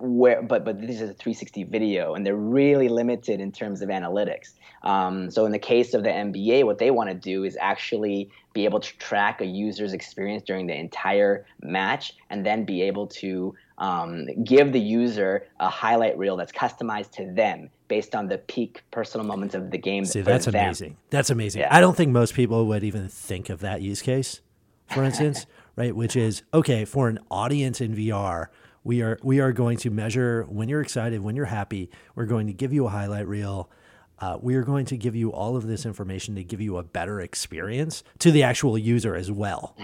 where 0.01 0.43
but 0.43 0.65
but 0.65 0.81
this 0.81 1.01
is 1.01 1.11
a 1.11 1.15
360 1.15 1.65
video 1.65 2.15
and 2.15 2.25
they're 2.25 2.37
really 2.37 2.89
limited 2.89 3.41
in 3.41 3.53
terms 3.53 3.83
of 3.83 3.89
analytics 3.89 4.55
um, 4.83 5.31
so 5.31 5.45
in 5.45 5.53
the 5.53 5.59
case 5.59 5.95
of 5.95 6.03
the 6.03 6.09
nba 6.09 6.65
what 6.65 6.79
they 6.79 6.91
want 6.91 7.09
to 7.09 7.15
do 7.15 7.45
is 7.45 7.57
actually 7.61 8.31
be 8.53 8.65
able 8.65 8.81
to 8.81 8.97
track 8.99 9.41
a 9.41 9.47
user's 9.47 9.93
experience 9.93 10.43
during 10.43 10.67
the 10.67 10.75
entire 10.75 11.47
match 11.63 12.15
and 12.31 12.45
then 12.45 12.65
be 12.65 12.83
able 12.83 13.07
to 13.07 13.55
um, 13.79 14.27
give 14.45 14.73
the 14.73 14.81
user 14.81 15.47
a 15.59 15.69
highlight 15.69 16.19
reel 16.19 16.37
that's 16.37 16.53
customized 16.53 17.13
to 17.13 17.33
them 17.33 17.71
based 17.89 18.15
on 18.15 18.29
the 18.29 18.39
peak 18.39 18.83
personal 18.91 19.27
moments 19.27 19.55
of 19.55 19.71
the 19.71 19.79
game 19.79 20.05
see 20.05 20.21
that's 20.21 20.47
them. 20.47 20.55
amazing 20.55 20.97
that's 21.11 21.31
amazing 21.31 21.61
yeah. 21.63 21.75
i 21.75 21.81
don't 21.81 21.97
think 21.97 22.11
most 22.11 22.35
people 22.35 22.67
would 22.67 22.85
even 22.85 23.09
think 23.09 23.51
of 23.51 23.61
that 23.61 23.83
use 23.83 24.03
case 24.03 24.41
for 24.87 25.05
instance 25.05 25.47
right 25.77 25.95
which 25.95 26.17
is 26.17 26.43
okay 26.53 26.85
for 26.85 27.09
an 27.09 27.19
audience 27.31 27.81
in 27.81 27.95
vr 27.95 28.47
we 28.85 29.03
are 29.03 29.19
we 29.23 29.41
are 29.41 29.53
going 29.53 29.77
to 29.79 29.91
measure 29.91 30.45
when 30.49 30.69
you're 30.69 30.81
excited, 30.81 31.21
when 31.21 31.37
you're 31.37 31.47
happy. 31.47 31.91
We're 32.15 32.27
going 32.27 32.47
to 32.47 32.53
give 32.53 32.73
you 32.73 32.87
a 32.87 32.89
highlight 32.89 33.29
reel. 33.29 33.71
Uh, 34.19 34.39
we 34.41 34.55
are 34.55 34.63
going 34.63 34.85
to 34.87 34.97
give 34.97 35.17
you 35.17 35.33
all 35.33 35.57
of 35.57 35.67
this 35.67 35.87
information 35.87 36.35
to 36.35 36.45
give 36.45 36.61
you 36.61 36.77
a 36.77 36.83
better 36.83 37.21
experience 37.21 38.03
to 38.19 38.31
the 38.31 38.43
actual 38.43 38.77
user 38.77 39.15
as 39.15 39.31
well. 39.31 39.77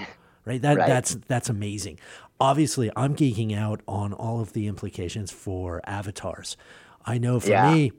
Right? 0.45 0.63
That 0.63 0.77
right. 0.77 0.87
that's 0.87 1.15
that's 1.27 1.49
amazing. 1.49 1.99
Obviously, 2.39 2.91
I'm 2.95 3.17
geeking 3.17 3.57
out 3.57 3.81
on 3.89 4.13
all 4.13 4.41
of 4.41 4.53
the 4.53 4.67
implications 4.67 5.31
for 5.31 5.81
avatars. 5.85 6.57
I 7.05 7.19
know 7.19 7.41
for 7.41 7.51
yeah. 7.51 7.73
me, 7.73 7.93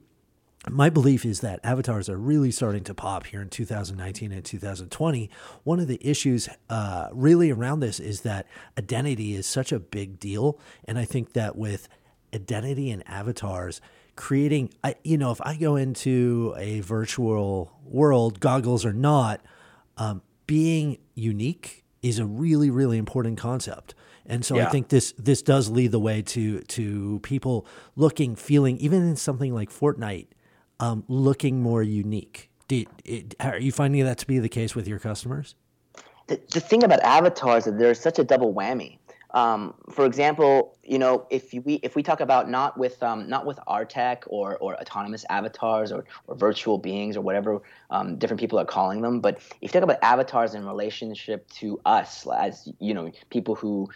my 0.69 0.89
belief 0.89 1.25
is 1.25 1.41
that 1.41 1.59
avatars 1.63 2.09
are 2.09 2.17
really 2.17 2.51
starting 2.51 2.83
to 2.85 2.93
pop 2.93 3.27
here 3.27 3.41
in 3.41 3.49
2019 3.49 4.31
and 4.31 4.43
2020. 4.43 5.29
One 5.63 5.79
of 5.79 5.87
the 5.87 5.99
issues 6.01 6.49
uh, 6.69 7.09
really 7.11 7.51
around 7.51 7.79
this 7.79 7.99
is 7.99 8.21
that 8.21 8.47
identity 8.77 9.33
is 9.33 9.45
such 9.45 9.71
a 9.71 9.79
big 9.79 10.19
deal. 10.19 10.59
And 10.85 10.97
I 10.97 11.05
think 11.05 11.33
that 11.33 11.55
with 11.55 11.87
identity 12.33 12.91
and 12.91 13.07
avatars, 13.07 13.81
creating, 14.15 14.73
I, 14.83 14.95
you 15.03 15.17
know, 15.17 15.31
if 15.31 15.41
I 15.41 15.55
go 15.55 15.75
into 15.75 16.53
a 16.57 16.81
virtual 16.81 17.71
world, 17.83 18.39
goggles 18.39 18.85
or 18.85 18.93
not, 18.93 19.41
um, 19.97 20.21
being 20.47 20.97
unique 21.13 21.83
is 22.01 22.19
a 22.19 22.25
really, 22.25 22.69
really 22.69 22.97
important 22.97 23.37
concept. 23.37 23.95
And 24.25 24.43
so 24.43 24.55
yeah. 24.57 24.67
I 24.67 24.69
think 24.69 24.89
this 24.89 25.13
this 25.17 25.41
does 25.41 25.69
lead 25.69 25.91
the 25.91 25.99
way 25.99 26.21
to 26.21 26.59
to 26.59 27.19
people 27.23 27.65
looking, 27.95 28.35
feeling, 28.35 28.77
even 28.77 29.07
in 29.07 29.15
something 29.15 29.53
like 29.53 29.69
Fortnite 29.69 30.27
um, 30.79 31.03
looking 31.07 31.61
more 31.61 31.83
unique. 31.83 32.49
Do, 32.67 32.85
it, 33.05 33.35
are 33.39 33.59
you 33.59 33.71
finding 33.71 34.03
that 34.05 34.17
to 34.19 34.27
be 34.27 34.39
the 34.39 34.49
case 34.49 34.75
with 34.75 34.87
your 34.87 34.99
customers? 34.99 35.55
The, 36.27 36.39
the 36.51 36.59
thing 36.59 36.83
about 36.83 36.99
avatars 37.01 37.65
is 37.65 37.73
that 37.73 37.79
there's 37.79 37.99
such 37.99 38.19
a 38.19 38.23
double 38.23 38.53
whammy. 38.53 38.97
Um, 39.31 39.73
for 39.89 40.05
example, 40.05 40.77
you 40.83 40.97
know, 40.97 41.27
if 41.29 41.53
we 41.53 41.75
if 41.83 41.95
we 41.95 42.03
talk 42.03 42.21
about 42.21 42.49
not 42.49 42.77
with 42.77 43.01
um, 43.03 43.29
not 43.29 43.45
with 43.45 43.59
tech 43.89 44.23
or, 44.27 44.57
or 44.57 44.79
autonomous 44.79 45.25
avatars 45.29 45.91
or, 45.91 46.05
or 46.27 46.35
virtual 46.35 46.77
beings 46.77 47.17
or 47.17 47.21
whatever 47.21 47.61
um, 47.89 48.17
different 48.17 48.39
people 48.39 48.57
are 48.57 48.65
calling 48.65 49.01
them, 49.01 49.19
but 49.19 49.37
if 49.37 49.57
you 49.61 49.67
talk 49.67 49.83
about 49.83 49.99
avatars 50.01 50.53
in 50.53 50.65
relationship 50.65 51.47
to 51.51 51.79
us 51.85 52.25
as 52.35 52.69
you 52.79 52.93
know 52.93 53.11
people 53.29 53.53
who 53.53 53.87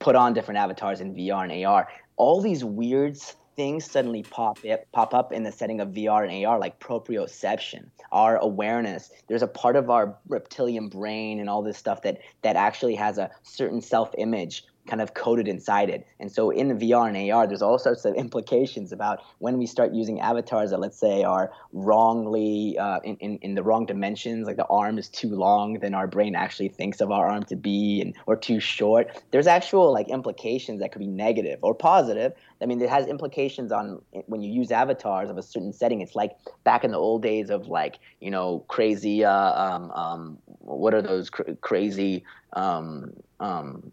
put 0.00 0.14
on 0.14 0.34
different 0.34 0.58
avatars 0.58 1.00
in 1.00 1.14
VR 1.14 1.50
and 1.50 1.64
AR, 1.64 1.88
all 2.16 2.42
these 2.42 2.62
weird 2.62 3.18
things 3.56 3.90
suddenly 3.90 4.22
pop 4.22 4.64
it, 4.64 4.86
pop 4.92 5.14
up 5.14 5.32
in 5.32 5.42
the 5.42 5.52
setting 5.52 5.80
of 5.80 5.88
VR 5.88 6.28
and 6.28 6.46
AR, 6.46 6.58
like 6.58 6.80
proprioception, 6.80 7.86
our 8.12 8.36
awareness. 8.36 9.10
There's 9.28 9.42
a 9.42 9.48
part 9.48 9.76
of 9.76 9.90
our 9.90 10.16
reptilian 10.28 10.88
brain 10.88 11.40
and 11.40 11.48
all 11.48 11.62
this 11.62 11.78
stuff 11.78 12.02
that 12.02 12.18
that 12.42 12.56
actually 12.56 12.94
has 12.96 13.18
a 13.18 13.30
certain 13.42 13.80
self-image 13.80 14.64
kind 14.86 15.00
of 15.00 15.14
coded 15.14 15.48
inside 15.48 15.88
it. 15.88 16.06
And 16.20 16.30
so 16.30 16.50
in 16.50 16.78
VR 16.78 17.08
and 17.08 17.32
AR, 17.32 17.46
there's 17.46 17.62
all 17.62 17.78
sorts 17.78 18.04
of 18.04 18.14
implications 18.24 18.92
about 18.92 19.22
when 19.38 19.58
we 19.58 19.66
start 19.66 19.92
using 19.92 20.20
avatars 20.20 20.70
that, 20.70 20.80
let's 20.80 20.98
say, 20.98 21.22
are 21.22 21.50
wrongly 21.72 22.76
uh, 22.78 23.00
in, 23.04 23.16
in, 23.16 23.38
in 23.38 23.54
the 23.54 23.62
wrong 23.62 23.86
dimensions, 23.86 24.46
like 24.46 24.56
the 24.56 24.66
arm 24.66 24.98
is 24.98 25.08
too 25.08 25.34
long 25.34 25.80
than 25.80 25.94
our 25.94 26.06
brain 26.06 26.34
actually 26.34 26.68
thinks 26.68 27.00
of 27.00 27.10
our 27.10 27.28
arm 27.28 27.44
to 27.44 27.56
be, 27.56 28.00
and 28.00 28.14
or 28.26 28.36
too 28.36 28.60
short. 28.60 29.22
There's 29.30 29.46
actual 29.46 29.92
like 29.92 30.08
implications 30.08 30.80
that 30.80 30.92
could 30.92 31.00
be 31.00 31.06
negative 31.06 31.58
or 31.62 31.74
positive. 31.74 32.32
I 32.60 32.66
mean, 32.66 32.80
it 32.80 32.88
has 32.88 33.06
implications 33.06 33.72
on 33.72 34.00
when 34.26 34.42
you 34.42 34.50
use 34.50 34.70
avatars 34.70 35.28
of 35.30 35.36
a 35.36 35.42
certain 35.42 35.72
setting. 35.72 36.00
It's 36.00 36.14
like 36.14 36.32
back 36.64 36.84
in 36.84 36.92
the 36.92 36.98
old 36.98 37.22
days 37.22 37.50
of 37.50 37.68
like 37.68 37.98
you 38.20 38.30
know 38.30 38.64
crazy. 38.68 39.24
Uh, 39.24 39.52
um, 39.54 39.90
um, 39.90 40.38
what 40.60 40.94
are 40.94 41.02
those 41.02 41.30
cr- 41.30 41.52
crazy? 41.60 42.24
Um, 42.54 43.12
um, 43.40 43.92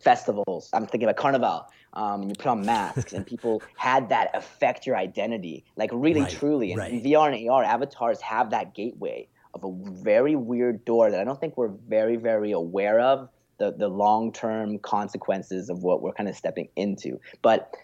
festivals. 0.00 0.70
I'm 0.72 0.86
thinking 0.86 1.04
about 1.04 1.16
Carnival. 1.16 1.66
Um, 1.94 2.24
you 2.24 2.34
put 2.34 2.46
on 2.46 2.64
masks, 2.64 3.12
and 3.12 3.26
people 3.26 3.62
had 3.76 4.08
that 4.10 4.30
affect 4.34 4.86
your 4.86 4.96
identity, 4.96 5.64
like 5.76 5.90
really, 5.92 6.22
right, 6.22 6.30
truly. 6.30 6.72
And 6.72 6.78
right. 6.78 6.92
in 6.92 7.02
VR 7.02 7.34
and 7.34 7.50
AR, 7.50 7.64
avatars 7.64 8.20
have 8.20 8.50
that 8.50 8.74
gateway 8.74 9.28
of 9.54 9.64
a 9.64 9.92
very 10.02 10.36
weird 10.36 10.84
door 10.84 11.10
that 11.10 11.20
I 11.20 11.24
don't 11.24 11.40
think 11.40 11.56
we're 11.56 11.72
very, 11.88 12.16
very 12.16 12.52
aware 12.52 13.00
of 13.00 13.28
the 13.58 13.72
the 13.72 13.88
long 13.88 14.32
term 14.32 14.78
consequences 14.78 15.68
of 15.68 15.82
what 15.82 16.02
we're 16.02 16.12
kind 16.12 16.28
of 16.28 16.36
stepping 16.36 16.68
into. 16.76 17.20
But 17.42 17.74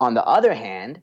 on 0.00 0.14
the 0.14 0.24
other 0.24 0.54
hand, 0.54 1.00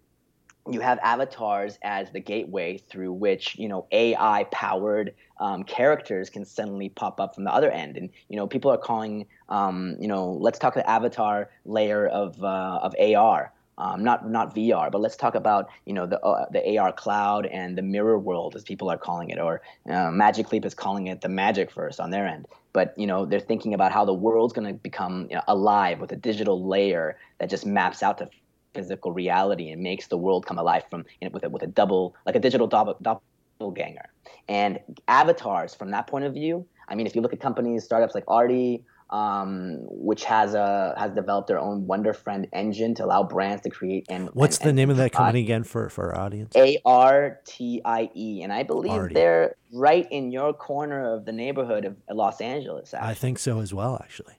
you 0.69 0.79
have 0.79 0.99
avatars 0.99 1.79
as 1.81 2.11
the 2.11 2.19
gateway 2.19 2.77
through 2.77 3.13
which 3.13 3.57
you 3.57 3.67
know 3.67 3.87
AI 3.91 4.45
powered 4.51 5.13
um, 5.39 5.63
characters 5.63 6.29
can 6.29 6.45
suddenly 6.45 6.89
pop 6.89 7.19
up 7.19 7.33
from 7.33 7.45
the 7.45 7.53
other 7.53 7.71
end, 7.71 7.97
and 7.97 8.09
you 8.29 8.37
know 8.37 8.47
people 8.47 8.71
are 8.71 8.77
calling 8.77 9.25
um, 9.49 9.95
you 9.99 10.07
know 10.07 10.33
let's 10.33 10.59
talk 10.59 10.75
the 10.75 10.87
avatar 10.89 11.49
layer 11.65 12.07
of 12.07 12.41
uh, 12.43 12.79
of 12.81 12.95
AR. 12.99 13.51
Um, 13.77 14.03
not 14.03 14.29
not 14.29 14.53
VR, 14.53 14.91
but 14.91 15.01
let's 15.01 15.15
talk 15.15 15.33
about 15.33 15.69
you 15.85 15.93
know 15.93 16.05
the 16.05 16.19
uh, 16.19 16.45
the 16.51 16.77
AR 16.77 16.91
cloud 16.91 17.47
and 17.47 17.75
the 17.75 17.81
mirror 17.81 18.19
world, 18.19 18.55
as 18.55 18.63
people 18.63 18.91
are 18.91 18.97
calling 18.97 19.31
it, 19.31 19.39
or 19.39 19.61
uh, 19.89 20.11
Magic 20.11 20.51
Leap 20.51 20.65
is 20.65 20.75
calling 20.75 21.07
it 21.07 21.21
the 21.21 21.29
Magicverse 21.29 21.99
on 21.99 22.11
their 22.11 22.27
end. 22.27 22.47
But 22.73 22.93
you 22.95 23.07
know 23.07 23.25
they're 23.25 23.39
thinking 23.39 23.73
about 23.73 23.91
how 23.91 24.05
the 24.05 24.13
world's 24.13 24.53
going 24.53 24.67
to 24.67 24.73
become 24.73 25.27
you 25.31 25.37
know, 25.37 25.41
alive 25.47 25.99
with 25.99 26.11
a 26.11 26.15
digital 26.15 26.67
layer 26.67 27.17
that 27.39 27.49
just 27.49 27.65
maps 27.65 28.03
out 28.03 28.19
to 28.19 28.29
physical 28.73 29.11
reality 29.11 29.69
and 29.69 29.81
makes 29.81 30.07
the 30.07 30.17
world 30.17 30.45
come 30.45 30.57
alive 30.57 30.83
from 30.89 31.05
you 31.19 31.27
know, 31.27 31.31
with 31.33 31.43
a, 31.43 31.49
with 31.49 31.63
a 31.63 31.67
double 31.67 32.15
like 32.25 32.35
a 32.35 32.39
digital 32.39 32.67
double, 32.67 32.97
doppelganger. 33.01 34.09
And 34.47 34.79
avatars 35.07 35.75
from 35.75 35.91
that 35.91 36.07
point 36.07 36.25
of 36.25 36.33
view, 36.33 36.65
I 36.87 36.95
mean, 36.95 37.07
if 37.07 37.15
you 37.15 37.21
look 37.21 37.33
at 37.33 37.39
companies, 37.39 37.83
startups 37.83 38.15
like 38.15 38.25
Artie, 38.27 38.83
um, 39.11 39.79
which 39.81 40.23
has 40.23 40.53
a 40.53 40.95
has 40.97 41.11
developed 41.11 41.47
their 41.47 41.59
own 41.59 41.85
Wonder 41.85 42.13
Friend 42.13 42.47
engine 42.53 42.95
to 42.95 43.05
allow 43.05 43.23
brands 43.23 43.61
to 43.63 43.69
create 43.69 44.05
and. 44.09 44.29
What's 44.33 44.57
and, 44.59 44.69
the 44.69 44.73
name 44.73 44.89
of 44.89 44.97
that 44.97 45.11
company 45.11 45.41
again 45.41 45.63
for 45.63 45.89
for 45.89 46.13
our 46.13 46.21
audience? 46.21 46.55
A 46.55 46.77
R 46.85 47.39
T 47.45 47.81
I 47.83 48.09
E, 48.15 48.41
and 48.43 48.53
I 48.53 48.63
believe 48.63 48.91
Artie. 48.91 49.13
they're 49.13 49.55
right 49.73 50.07
in 50.11 50.31
your 50.31 50.53
corner 50.53 51.13
of 51.13 51.25
the 51.25 51.33
neighborhood 51.33 51.85
of 51.85 51.97
Los 52.09 52.39
Angeles. 52.39 52.93
Actually. 52.93 53.09
I 53.09 53.13
think 53.13 53.39
so 53.39 53.59
as 53.59 53.73
well, 53.73 53.99
actually. 54.01 54.35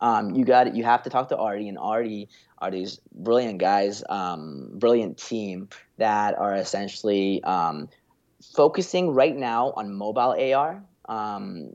Um, 0.00 0.34
you 0.34 0.44
got 0.44 0.68
it. 0.68 0.74
you 0.74 0.84
have 0.84 1.02
to 1.04 1.10
talk 1.10 1.28
to 1.30 1.36
Artie, 1.36 1.68
and 1.68 1.78
Artie 1.78 2.28
are 2.64 2.70
these 2.70 2.98
brilliant 3.12 3.58
guys, 3.58 4.02
um, 4.08 4.70
brilliant 4.74 5.18
team 5.18 5.68
that 5.98 6.38
are 6.38 6.54
essentially 6.54 7.44
um, 7.44 7.88
focusing 8.54 9.10
right 9.10 9.36
now 9.36 9.72
on 9.76 9.92
mobile 9.92 10.34
AR. 10.38 10.82
Um, 11.06 11.74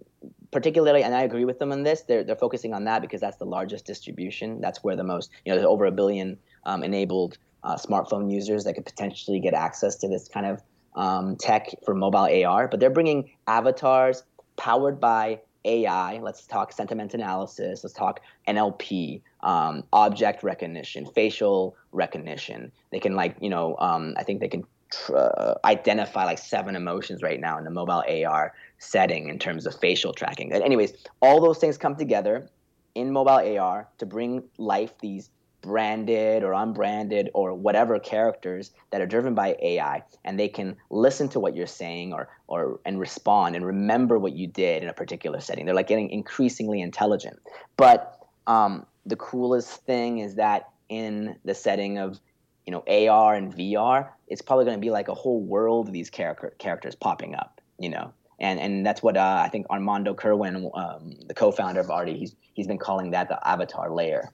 particularly, 0.51 1.03
and 1.03 1.13
I 1.13 1.22
agree 1.22 1.46
with 1.46 1.60
them 1.60 1.72
on 1.72 1.84
this. 1.84 2.01
They're 2.01 2.24
they're 2.24 2.36
focusing 2.36 2.74
on 2.74 2.86
that 2.86 3.01
because 3.03 3.22
that's 3.22 3.38
the 3.38 3.46
largest 3.46 3.86
distribution. 3.86 4.62
That's 4.62 4.84
where 4.84 4.96
the 4.96 5.03
most 5.03 5.29
you 5.46 5.51
know 5.51 5.58
there's 5.58 5.67
over 5.67 5.86
a 5.86 5.91
billion 5.91 6.39
um, 6.65 6.84
enabled 6.84 7.38
uh, 7.63 7.75
smartphone 7.75 8.31
users 8.31 8.63
that 8.63 8.74
could 8.74 8.86
potentially 8.86 9.39
get 9.39 9.53
access 9.53 9.96
to 9.98 10.08
this 10.08 10.27
kind 10.27 10.48
of 10.48 10.63
um, 10.96 11.36
tech 11.36 11.69
for 11.86 11.93
mobile 11.93 12.27
AR. 12.46 12.67
But 12.67 12.79
they're 12.79 12.89
bringing 12.89 13.29
avatars 13.46 14.24
powered 14.58 15.00
by 15.00 15.41
AI. 15.65 16.19
Let's 16.19 16.45
talk 16.45 16.71
sentiment 16.71 17.13
analysis. 17.13 17.83
Let's 17.83 17.93
talk 17.93 18.21
NLP, 18.47 19.21
um, 19.41 19.83
object 19.93 20.43
recognition, 20.43 21.05
facial 21.05 21.75
recognition. 21.91 22.71
They 22.91 22.99
can 22.99 23.15
like 23.15 23.35
you 23.41 23.49
know 23.49 23.75
um, 23.79 24.13
I 24.17 24.23
think 24.23 24.39
they 24.39 24.47
can 24.47 24.63
tr- 24.91 25.17
uh, 25.17 25.55
identify 25.65 26.25
like 26.25 26.39
seven 26.39 26.75
emotions 26.75 27.21
right 27.21 27.39
now 27.39 27.57
in 27.57 27.63
the 27.63 27.71
mobile 27.71 28.03
AR 28.07 28.53
setting 28.79 29.29
in 29.29 29.39
terms 29.39 29.65
of 29.65 29.79
facial 29.79 30.13
tracking. 30.13 30.53
And 30.53 30.63
anyways, 30.63 30.93
all 31.21 31.41
those 31.41 31.57
things 31.57 31.77
come 31.77 31.95
together 31.95 32.49
in 32.95 33.11
mobile 33.11 33.59
AR 33.59 33.89
to 33.97 34.05
bring 34.05 34.43
life 34.57 34.93
these 34.99 35.29
branded 35.61 36.43
or 36.43 36.53
unbranded 36.53 37.29
or 37.33 37.53
whatever 37.53 37.99
characters 37.99 38.71
that 38.91 39.01
are 39.01 39.05
driven 39.05 39.35
by 39.35 39.55
AI 39.61 40.03
and 40.23 40.39
they 40.39 40.47
can 40.47 40.75
listen 40.89 41.27
to 41.29 41.39
what 41.39 41.55
you're 41.55 41.67
saying 41.67 42.13
or 42.13 42.29
or 42.47 42.79
and 42.85 42.99
respond 42.99 43.55
and 43.55 43.65
remember 43.65 44.17
what 44.17 44.33
you 44.33 44.47
did 44.47 44.83
in 44.83 44.89
a 44.89 44.93
particular 44.93 45.39
setting. 45.39 45.65
They're 45.65 45.75
like 45.75 45.87
getting 45.87 46.09
increasingly 46.09 46.81
intelligent. 46.81 47.39
But 47.77 48.19
um, 48.47 48.85
the 49.05 49.15
coolest 49.15 49.85
thing 49.85 50.19
is 50.19 50.35
that 50.35 50.69
in 50.87 51.37
the 51.45 51.53
setting 51.53 51.97
of 51.97 52.19
you 52.65 52.71
know 52.71 52.83
AR 52.87 53.35
and 53.35 53.53
VR, 53.53 54.09
it's 54.27 54.41
probably 54.41 54.65
going 54.65 54.77
to 54.77 54.81
be 54.81 54.91
like 54.91 55.07
a 55.07 55.13
whole 55.13 55.41
world 55.41 55.87
of 55.87 55.93
these 55.93 56.09
character 56.09 56.53
characters 56.57 56.95
popping 56.95 57.35
up. 57.35 57.61
You 57.77 57.89
know, 57.89 58.13
and 58.39 58.59
and 58.59 58.85
that's 58.85 59.01
what 59.01 59.17
uh, 59.17 59.43
I 59.45 59.49
think 59.49 59.69
Armando 59.69 60.13
Kirwin, 60.13 60.69
um, 60.77 61.15
the 61.27 61.33
co-founder 61.33 61.79
of 61.79 61.89
Artie, 61.89 62.17
he's 62.17 62.35
he's 62.53 62.67
been 62.67 62.77
calling 62.77 63.11
that 63.11 63.29
the 63.29 63.47
avatar 63.47 63.91
layer. 63.91 64.31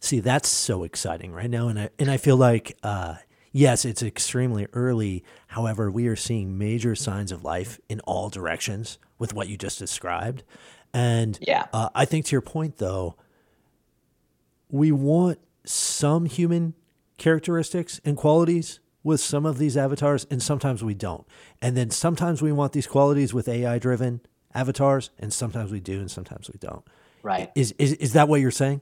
See, 0.00 0.20
that's 0.20 0.48
so 0.48 0.84
exciting 0.84 1.32
right 1.32 1.50
now, 1.50 1.68
and 1.68 1.78
I 1.78 1.90
and 1.98 2.10
I 2.10 2.16
feel 2.16 2.36
like 2.36 2.76
uh, 2.82 3.16
yes, 3.52 3.84
it's 3.84 4.02
extremely 4.02 4.66
early. 4.72 5.24
However, 5.48 5.90
we 5.90 6.06
are 6.06 6.16
seeing 6.16 6.56
major 6.56 6.94
signs 6.94 7.32
of 7.32 7.44
life 7.44 7.80
in 7.88 8.00
all 8.00 8.28
directions 8.28 8.98
with 9.18 9.34
what 9.34 9.48
you 9.48 9.56
just 9.56 9.78
described, 9.78 10.44
and 10.94 11.38
yeah, 11.42 11.66
uh, 11.72 11.88
I 11.94 12.04
think 12.04 12.26
to 12.26 12.32
your 12.32 12.40
point 12.42 12.76
though, 12.76 13.16
we 14.70 14.92
want 14.92 15.38
some 15.64 16.26
human 16.26 16.74
characteristics 17.16 18.00
and 18.04 18.16
qualities 18.16 18.80
with 19.02 19.20
some 19.20 19.46
of 19.46 19.58
these 19.58 19.76
avatars, 19.76 20.26
and 20.30 20.42
sometimes 20.42 20.82
we 20.82 20.94
don't. 20.94 21.26
And 21.60 21.76
then 21.76 21.90
sometimes 21.90 22.42
we 22.42 22.52
want 22.52 22.72
these 22.72 22.86
qualities 22.86 23.32
with 23.32 23.48
AI 23.48 23.78
driven 23.78 24.20
avatars, 24.54 25.10
and 25.18 25.32
sometimes 25.32 25.70
we 25.70 25.80
do, 25.80 25.98
and 25.98 26.10
sometimes 26.10 26.48
we 26.48 26.58
don't. 26.58 26.84
Right. 27.22 27.50
Is, 27.54 27.74
is, 27.78 27.94
is 27.94 28.12
that 28.12 28.28
what 28.28 28.40
you're 28.40 28.50
saying? 28.50 28.80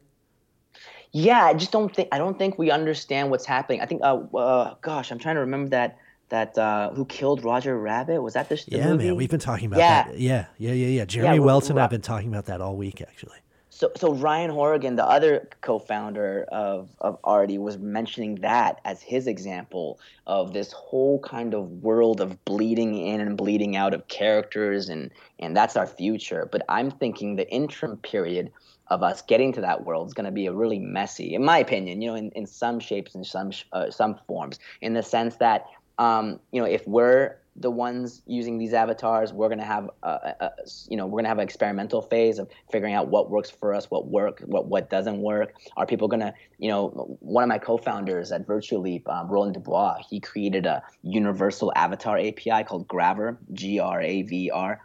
Yeah, 1.13 1.45
I 1.45 1.55
just 1.55 1.73
don't 1.73 1.95
think 1.95 2.09
I 2.13 2.19
don't 2.19 2.39
think 2.39 2.59
we 2.59 2.71
understand 2.71 3.31
what's 3.31 3.47
happening. 3.47 3.81
I 3.81 3.87
think, 3.87 4.03
uh, 4.03 4.17
uh 4.37 4.75
gosh, 4.83 5.11
I'm 5.11 5.19
trying 5.19 5.37
to 5.37 5.41
remember 5.41 5.71
that 5.71 5.99
that 6.29 6.59
uh, 6.59 6.91
who 6.91 7.05
killed 7.05 7.45
Roger 7.45 7.79
Rabbit 7.79 8.21
was 8.21 8.35
that 8.35 8.49
the, 8.49 8.57
the 8.57 8.79
yeah 8.79 8.89
movie? 8.89 9.05
man 9.07 9.17
we've 9.17 9.31
been 9.31 9.41
talking 9.41 9.67
about 9.67 9.79
Yeah. 9.79 10.05
that 10.05 10.19
yeah 10.19 10.47
yeah 10.59 10.73
yeah 10.73 10.87
yeah 10.89 11.05
Jeremy 11.05 11.37
Yeah, 11.37 11.41
Welton 11.41 11.79
I've 11.79 11.91
been 11.91 12.01
talking 12.01 12.29
about 12.29 12.47
that 12.47 12.61
all 12.61 12.77
week 12.77 13.01
actually 13.01 13.39
So, 13.71 13.93
so 13.95 14.15
Ryan 14.15 14.51
Horrigan, 14.51 14.97
the 14.97 15.05
other 15.05 15.49
co-founder 15.61 16.47
of 16.51 16.89
of 17.01 17.19
Artie 17.23 17.59
was 17.59 17.79
mentioning 17.79 18.37
that 18.37 18.81
as 18.85 19.03
his 19.03 19.27
example 19.27 20.01
of 20.27 20.53
this 20.53 20.73
whole 20.73 21.21
kind 21.21 21.55
of 21.55 21.71
world 21.83 22.21
of 22.21 22.43
bleeding 22.45 22.95
in 22.97 23.21
and 23.21 23.37
bleeding 23.37 23.77
out 23.77 23.93
of 23.95 24.09
characters, 24.09 24.89
and 24.89 25.11
and 25.39 25.55
that's 25.57 25.77
our 25.77 25.87
future. 25.87 26.49
But 26.51 26.63
I'm 26.69 26.91
thinking 26.91 27.37
the 27.37 27.49
interim 27.53 27.99
period 27.99 28.51
of 28.89 29.03
us 29.03 29.23
getting 29.23 29.53
to 29.53 29.61
that 29.61 29.85
world 29.85 30.07
is 30.07 30.15
going 30.15 30.27
to 30.27 30.33
be 30.33 30.47
a 30.47 30.53
really 30.53 30.79
messy, 30.79 31.35
in 31.35 31.45
my 31.45 31.59
opinion. 31.59 32.01
You 32.01 32.11
know, 32.11 32.17
in, 32.17 32.31
in 32.33 32.47
some 32.47 32.81
shapes 32.81 33.15
and 33.15 33.27
some 33.27 33.53
uh, 33.73 33.91
some 33.91 34.19
forms, 34.27 34.59
in 34.81 34.95
the 34.95 35.03
sense 35.03 35.37
that 35.37 35.67
um, 35.99 36.41
you 36.53 36.61
know 36.61 36.67
if 36.67 36.87
we're 36.87 37.37
the 37.59 37.71
ones 37.71 38.23
using 38.27 38.59
these 38.59 38.73
avatars, 38.73 39.33
we're 39.33 39.49
gonna 39.49 39.65
have 39.65 39.91
a, 40.03 40.35
a, 40.41 40.51
you 40.89 40.97
know 40.97 41.07
we're 41.07 41.19
gonna 41.19 41.29
have 41.29 41.39
an 41.39 41.45
experimental 41.45 42.03
phase 42.03 42.39
of 42.39 42.49
figuring 42.71 42.95
out 42.95 43.09
what 43.09 43.31
works 43.31 43.51
for 43.51 43.75
us, 43.75 43.91
what 43.91 44.09
work, 44.09 44.41
what 44.47 44.67
what 44.67 44.91
doesn't 44.91 45.21
work. 45.21 45.55
Are 45.77 45.87
people 45.87 46.09
gonna 46.09 46.35
you 46.59 46.69
know 46.69 47.17
one 47.21 47.43
of 47.43 47.49
my 47.49 47.59
co-founders 47.59 48.33
at 48.33 48.47
Virtual 48.47 48.81
Leap, 48.81 49.09
um, 49.09 49.29
Roland 49.29 49.55
Dubois, 49.55 49.99
he 50.09 50.21
created 50.21 50.67
a 50.67 50.83
universal 51.03 51.73
avatar 51.77 52.19
API 52.19 52.65
called 52.65 52.87
graver 52.89 53.39
G 53.53 53.79
R 53.79 54.01
A 54.01 54.23
V 54.23 54.51
R, 54.51 54.81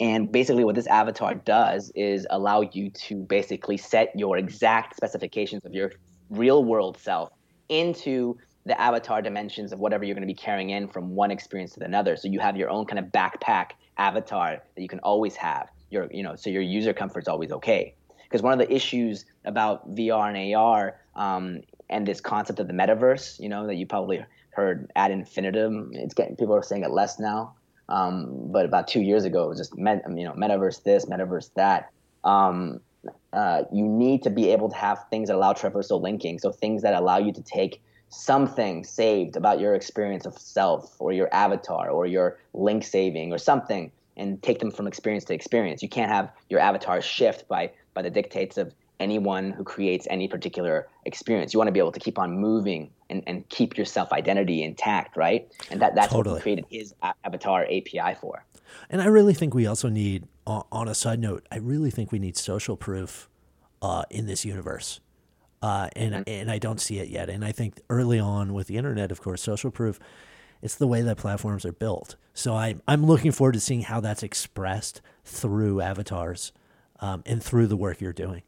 and 0.00 0.30
basically 0.30 0.64
what 0.64 0.74
this 0.74 0.86
avatar 0.86 1.34
does 1.34 1.92
is 1.94 2.26
allow 2.30 2.62
you 2.62 2.90
to 2.90 3.16
basically 3.16 3.76
set 3.76 4.12
your 4.16 4.38
exact 4.38 4.96
specifications 4.96 5.64
of 5.64 5.74
your 5.74 5.92
real 6.30 6.64
world 6.64 6.96
self 6.98 7.30
into 7.68 8.36
the 8.66 8.80
avatar 8.80 9.20
dimensions 9.20 9.72
of 9.72 9.78
whatever 9.78 10.04
you're 10.04 10.14
going 10.14 10.26
to 10.26 10.32
be 10.32 10.34
carrying 10.34 10.70
in 10.70 10.88
from 10.88 11.14
one 11.14 11.30
experience 11.30 11.72
to 11.74 11.84
another. 11.84 12.16
So 12.16 12.28
you 12.28 12.40
have 12.40 12.56
your 12.56 12.70
own 12.70 12.86
kind 12.86 12.98
of 12.98 13.06
backpack 13.06 13.72
avatar 13.98 14.62
that 14.74 14.82
you 14.82 14.88
can 14.88 15.00
always 15.00 15.36
have. 15.36 15.68
Your, 15.90 16.08
you 16.10 16.22
know, 16.22 16.34
so 16.34 16.50
your 16.50 16.62
user 16.62 16.92
comfort's 16.92 17.28
always 17.28 17.52
okay. 17.52 17.94
Because 18.22 18.42
one 18.42 18.52
of 18.52 18.58
the 18.58 18.74
issues 18.74 19.26
about 19.44 19.94
VR 19.94 20.34
and 20.34 20.54
AR 20.54 20.96
um, 21.14 21.60
and 21.90 22.06
this 22.06 22.20
concept 22.20 22.58
of 22.58 22.66
the 22.66 22.72
metaverse, 22.72 23.38
you 23.38 23.48
know, 23.48 23.66
that 23.66 23.74
you 23.74 23.86
probably 23.86 24.24
heard 24.50 24.90
ad 24.96 25.10
infinitum. 25.10 25.90
It's 25.92 26.14
getting 26.14 26.36
people 26.36 26.54
are 26.54 26.62
saying 26.62 26.84
it 26.84 26.90
less 26.90 27.18
now, 27.18 27.54
um, 27.88 28.50
but 28.50 28.64
about 28.64 28.88
two 28.88 29.02
years 29.02 29.24
ago, 29.24 29.44
it 29.44 29.48
was 29.50 29.58
just 29.58 29.76
met, 29.76 30.02
you 30.08 30.24
know, 30.24 30.32
metaverse 30.32 30.82
this, 30.82 31.04
metaverse 31.04 31.50
that. 31.54 31.90
Um, 32.24 32.80
uh, 33.32 33.64
you 33.72 33.86
need 33.86 34.22
to 34.22 34.30
be 34.30 34.50
able 34.50 34.70
to 34.70 34.76
have 34.76 35.04
things 35.10 35.28
that 35.28 35.36
allow 35.36 35.52
traversal 35.52 36.00
linking. 36.00 36.38
So 36.38 36.50
things 36.50 36.82
that 36.82 36.94
allow 36.94 37.18
you 37.18 37.32
to 37.32 37.42
take 37.42 37.82
something 38.14 38.84
saved 38.84 39.36
about 39.36 39.60
your 39.60 39.74
experience 39.74 40.26
of 40.26 40.38
self 40.38 41.00
or 41.00 41.12
your 41.12 41.32
avatar 41.32 41.90
or 41.90 42.06
your 42.06 42.38
link 42.52 42.84
saving 42.84 43.32
or 43.32 43.38
something 43.38 43.90
and 44.16 44.42
take 44.42 44.60
them 44.60 44.70
from 44.70 44.86
experience 44.86 45.24
to 45.24 45.34
experience. 45.34 45.82
You 45.82 45.88
can't 45.88 46.10
have 46.10 46.30
your 46.48 46.60
avatar 46.60 47.00
shift 47.02 47.48
by 47.48 47.70
by 47.94 48.02
the 48.02 48.10
dictates 48.10 48.58
of 48.58 48.74
anyone 49.00 49.50
who 49.50 49.64
creates 49.64 50.06
any 50.10 50.28
particular 50.28 50.88
experience. 51.04 51.52
You 51.52 51.58
want 51.58 51.68
to 51.68 51.72
be 51.72 51.78
able 51.78 51.92
to 51.92 52.00
keep 52.00 52.18
on 52.18 52.38
moving 52.38 52.90
and, 53.10 53.22
and 53.26 53.48
keep 53.48 53.76
your 53.76 53.86
self 53.86 54.12
identity 54.12 54.62
intact, 54.62 55.16
right? 55.16 55.50
And 55.70 55.80
that, 55.82 55.94
that's 55.94 56.12
Totally. 56.12 56.34
what 56.34 56.42
created 56.42 56.66
his 56.70 56.94
avatar 57.24 57.64
API 57.64 58.14
for. 58.20 58.44
And 58.90 59.02
I 59.02 59.06
really 59.06 59.34
think 59.34 59.54
we 59.54 59.66
also 59.66 59.88
need, 59.88 60.26
on 60.46 60.64
on 60.72 60.88
a 60.88 60.94
side 60.94 61.20
note, 61.20 61.46
I 61.50 61.58
really 61.58 61.90
think 61.90 62.12
we 62.12 62.18
need 62.18 62.36
social 62.36 62.76
proof 62.76 63.28
uh, 63.82 64.04
in 64.10 64.26
this 64.26 64.44
universe. 64.44 65.00
Uh, 65.64 65.88
and 65.96 66.28
and 66.28 66.50
I 66.50 66.58
don't 66.58 66.78
see 66.78 66.98
it 66.98 67.08
yet. 67.08 67.30
And 67.30 67.42
I 67.42 67.50
think 67.50 67.80
early 67.88 68.18
on 68.18 68.52
with 68.52 68.66
the 68.66 68.76
internet, 68.76 69.10
of 69.10 69.22
course, 69.22 69.40
social 69.40 69.70
proof, 69.70 69.98
it's 70.60 70.74
the 70.74 70.86
way 70.86 71.00
that 71.00 71.16
platforms 71.16 71.64
are 71.64 71.72
built. 71.72 72.16
So 72.34 72.52
I 72.52 72.74
I'm 72.86 73.06
looking 73.06 73.32
forward 73.32 73.54
to 73.54 73.60
seeing 73.60 73.80
how 73.80 74.00
that's 74.00 74.22
expressed 74.22 75.00
through 75.24 75.80
avatars 75.80 76.52
um, 77.00 77.22
and 77.24 77.42
through 77.42 77.68
the 77.68 77.78
work 77.78 78.02
you're 78.02 78.12
doing. 78.12 78.42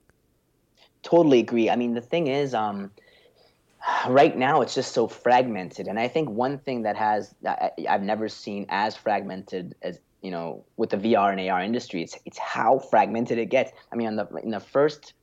Totally 1.02 1.38
agree. 1.38 1.70
I 1.70 1.76
mean, 1.76 1.94
the 1.94 2.02
thing 2.02 2.26
is, 2.26 2.52
um, 2.52 2.90
right 4.09 4.37
now 4.37 4.61
it's 4.61 4.74
just 4.74 4.92
so 4.92 5.09
fragmented, 5.09 5.88
and 5.88 5.98
I 5.98 6.09
think 6.09 6.29
one 6.29 6.59
thing 6.59 6.83
that 6.83 6.96
has 6.96 7.35
I- 7.46 7.70
I've 7.88 8.02
never 8.02 8.29
seen 8.29 8.66
as 8.68 8.94
fragmented 8.94 9.74
as 9.81 10.00
you 10.20 10.31
know 10.31 10.66
with 10.76 10.90
the 10.90 10.98
VR 10.98 11.33
and 11.33 11.40
AR 11.40 11.62
industry, 11.62 12.02
it's 12.02 12.18
it's 12.26 12.37
how 12.37 12.79
fragmented 12.79 13.38
it 13.38 13.46
gets. 13.46 13.72
I 13.90 13.96
mean, 13.96 14.07
on 14.07 14.16
the 14.16 14.26
in 14.44 14.50
the 14.50 14.61
first 14.61 15.14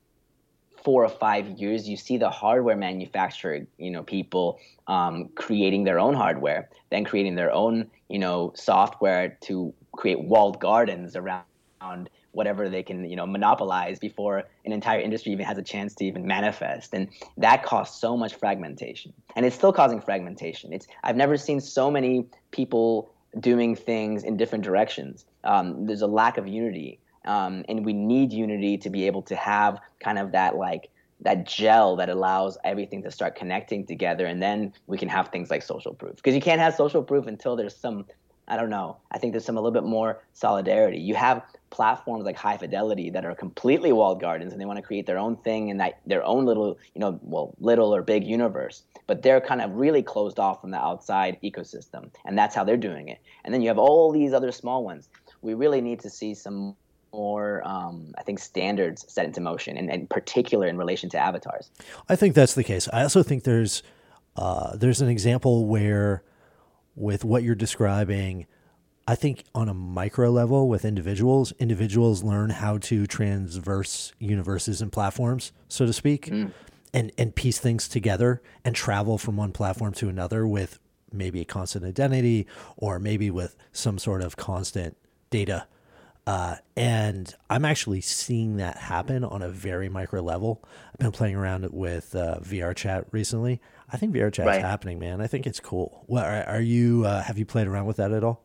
four 0.83 1.03
or 1.03 1.09
five 1.09 1.47
years, 1.47 1.87
you 1.87 1.97
see 1.97 2.17
the 2.17 2.29
hardware 2.29 2.75
manufacturer, 2.75 3.65
you 3.77 3.91
know, 3.91 4.03
people 4.03 4.59
um, 4.87 5.29
creating 5.35 5.83
their 5.83 5.99
own 5.99 6.13
hardware, 6.13 6.69
then 6.89 7.03
creating 7.03 7.35
their 7.35 7.51
own, 7.51 7.89
you 8.09 8.19
know, 8.19 8.51
software 8.55 9.37
to 9.41 9.73
create 9.93 10.19
walled 10.21 10.59
gardens 10.59 11.15
around 11.15 12.09
whatever 12.31 12.67
they 12.69 12.83
can, 12.83 13.09
you 13.09 13.15
know, 13.15 13.25
monopolize 13.25 13.99
before 13.99 14.43
an 14.65 14.71
entire 14.71 14.99
industry 14.99 15.31
even 15.31 15.45
has 15.45 15.57
a 15.57 15.63
chance 15.63 15.93
to 15.95 16.05
even 16.05 16.25
manifest. 16.25 16.93
And 16.93 17.07
that 17.37 17.63
caused 17.63 17.93
so 17.93 18.17
much 18.17 18.33
fragmentation, 18.35 19.13
and 19.35 19.45
it's 19.45 19.55
still 19.55 19.73
causing 19.73 20.01
fragmentation. 20.01 20.73
It's 20.73 20.87
I've 21.03 21.15
never 21.15 21.37
seen 21.37 21.61
so 21.61 21.91
many 21.91 22.25
people 22.51 23.11
doing 23.39 23.75
things 23.75 24.23
in 24.23 24.37
different 24.37 24.63
directions. 24.63 25.25
Um, 25.43 25.85
there's 25.85 26.01
a 26.01 26.07
lack 26.07 26.37
of 26.37 26.47
unity 26.47 26.99
um, 27.25 27.63
and 27.69 27.85
we 27.85 27.93
need 27.93 28.33
unity 28.33 28.77
to 28.79 28.89
be 28.89 29.07
able 29.07 29.21
to 29.23 29.35
have 29.35 29.79
kind 29.99 30.17
of 30.17 30.31
that 30.33 30.55
like 30.55 30.89
that 31.23 31.45
gel 31.45 31.95
that 31.95 32.09
allows 32.09 32.57
everything 32.63 33.01
to 33.03 33.11
start 33.11 33.35
connecting 33.35 33.85
together. 33.85 34.25
And 34.25 34.41
then 34.41 34.73
we 34.87 34.97
can 34.97 35.09
have 35.09 35.29
things 35.29 35.49
like 35.49 35.63
social 35.63 35.93
proof. 35.93 36.17
Because 36.17 36.35
you 36.35 36.41
can't 36.41 36.59
have 36.59 36.75
social 36.75 37.03
proof 37.03 37.27
until 37.27 37.55
there's 37.55 37.75
some 37.75 38.05
i 38.49 38.57
don't 38.57 38.69
know 38.69 38.97
i 39.11 39.17
think 39.17 39.31
there's 39.31 39.45
some 39.45 39.55
a 39.55 39.61
little 39.61 39.71
bit 39.71 39.87
more 39.87 40.21
solidarity. 40.33 40.99
You 40.99 41.15
have 41.15 41.43
platforms 41.69 42.25
like 42.25 42.35
high 42.35 42.57
fidelity 42.57 43.09
that 43.09 43.25
are 43.25 43.33
completely 43.33 43.93
walled 43.93 44.19
gardens 44.19 44.51
and 44.51 44.61
they 44.61 44.65
want 44.65 44.77
to 44.77 44.83
create 44.83 45.05
their 45.05 45.17
own 45.17 45.37
thing 45.37 45.69
in 45.69 45.77
that 45.77 45.99
their 46.05 46.23
own 46.23 46.45
little 46.45 46.77
you 46.93 46.99
know 46.99 47.19
well 47.23 47.55
little 47.59 47.95
or 47.95 48.01
big 48.01 48.25
universe. 48.25 48.83
But 49.07 49.21
they're 49.21 49.41
kind 49.41 49.61
of 49.61 49.71
really 49.71 50.03
closed 50.03 50.39
off 50.39 50.61
from 50.61 50.71
the 50.71 50.77
outside 50.77 51.37
ecosystem 51.41 52.09
and 52.25 52.37
that's 52.37 52.53
how 52.53 52.65
they're 52.65 52.75
doing 52.75 53.07
it. 53.07 53.19
And 53.45 53.53
then 53.53 53.61
you 53.61 53.69
have 53.69 53.79
all 53.79 54.11
these 54.11 54.33
other 54.33 54.51
small 54.51 54.83
ones. 54.83 55.07
We 55.41 55.53
really 55.53 55.81
need 55.81 56.01
to 56.01 56.09
see 56.09 56.35
some 56.35 56.75
more, 57.13 57.65
um, 57.65 58.13
I 58.17 58.23
think, 58.23 58.39
standards 58.39 59.05
set 59.07 59.25
into 59.25 59.41
motion, 59.41 59.77
and 59.77 59.89
in 59.89 60.07
particular 60.07 60.67
in 60.67 60.77
relation 60.77 61.09
to 61.11 61.17
avatars. 61.17 61.69
I 62.09 62.15
think 62.15 62.35
that's 62.35 62.55
the 62.55 62.63
case. 62.63 62.89
I 62.91 63.03
also 63.03 63.23
think 63.23 63.43
there's 63.43 63.83
uh, 64.35 64.75
there's 64.75 65.01
an 65.01 65.09
example 65.09 65.67
where, 65.67 66.23
with 66.95 67.23
what 67.23 67.43
you're 67.43 67.55
describing, 67.55 68.47
I 69.07 69.15
think 69.15 69.43
on 69.53 69.69
a 69.69 69.73
micro 69.73 70.29
level 70.31 70.67
with 70.67 70.85
individuals, 70.85 71.53
individuals 71.59 72.23
learn 72.23 72.49
how 72.49 72.77
to 72.79 73.05
transverse 73.05 74.13
universes 74.17 74.81
and 74.81 74.91
platforms, 74.91 75.51
so 75.67 75.85
to 75.85 75.93
speak, 75.93 76.27
mm. 76.27 76.51
and 76.93 77.11
and 77.17 77.35
piece 77.35 77.59
things 77.59 77.87
together 77.87 78.41
and 78.65 78.75
travel 78.75 79.17
from 79.17 79.37
one 79.37 79.51
platform 79.51 79.93
to 79.93 80.09
another 80.09 80.47
with 80.47 80.79
maybe 81.11 81.41
a 81.41 81.45
constant 81.45 81.85
identity 81.85 82.47
or 82.75 82.97
maybe 82.97 83.29
with 83.29 83.55
some 83.71 83.99
sort 83.99 84.23
of 84.23 84.35
constant 84.35 84.97
data. 85.29 85.67
Uh, 86.25 86.55
and 86.77 87.35
I'm 87.49 87.65
actually 87.65 87.99
seeing 88.01 88.57
that 88.57 88.77
happen 88.77 89.23
on 89.23 89.41
a 89.41 89.49
very 89.49 89.89
micro 89.89 90.21
level. 90.21 90.63
I've 90.93 90.99
been 90.99 91.11
playing 91.11 91.35
around 91.35 91.69
with 91.71 92.15
uh, 92.15 92.39
VR 92.39 92.73
chat 92.75 93.05
recently. 93.11 93.59
I 93.91 93.97
think 93.97 94.13
VR 94.15 94.31
chat's 94.31 94.47
right. 94.47 94.61
happening, 94.61 94.99
man. 94.99 95.19
I 95.19 95.27
think 95.27 95.45
it's 95.45 95.59
cool. 95.59 96.03
What 96.07 96.25
are, 96.25 96.43
are 96.45 96.61
you? 96.61 97.05
Uh, 97.05 97.21
have 97.21 97.37
you 97.37 97.45
played 97.45 97.67
around 97.67 97.87
with 97.87 97.97
that 97.97 98.11
at 98.11 98.23
all? 98.23 98.43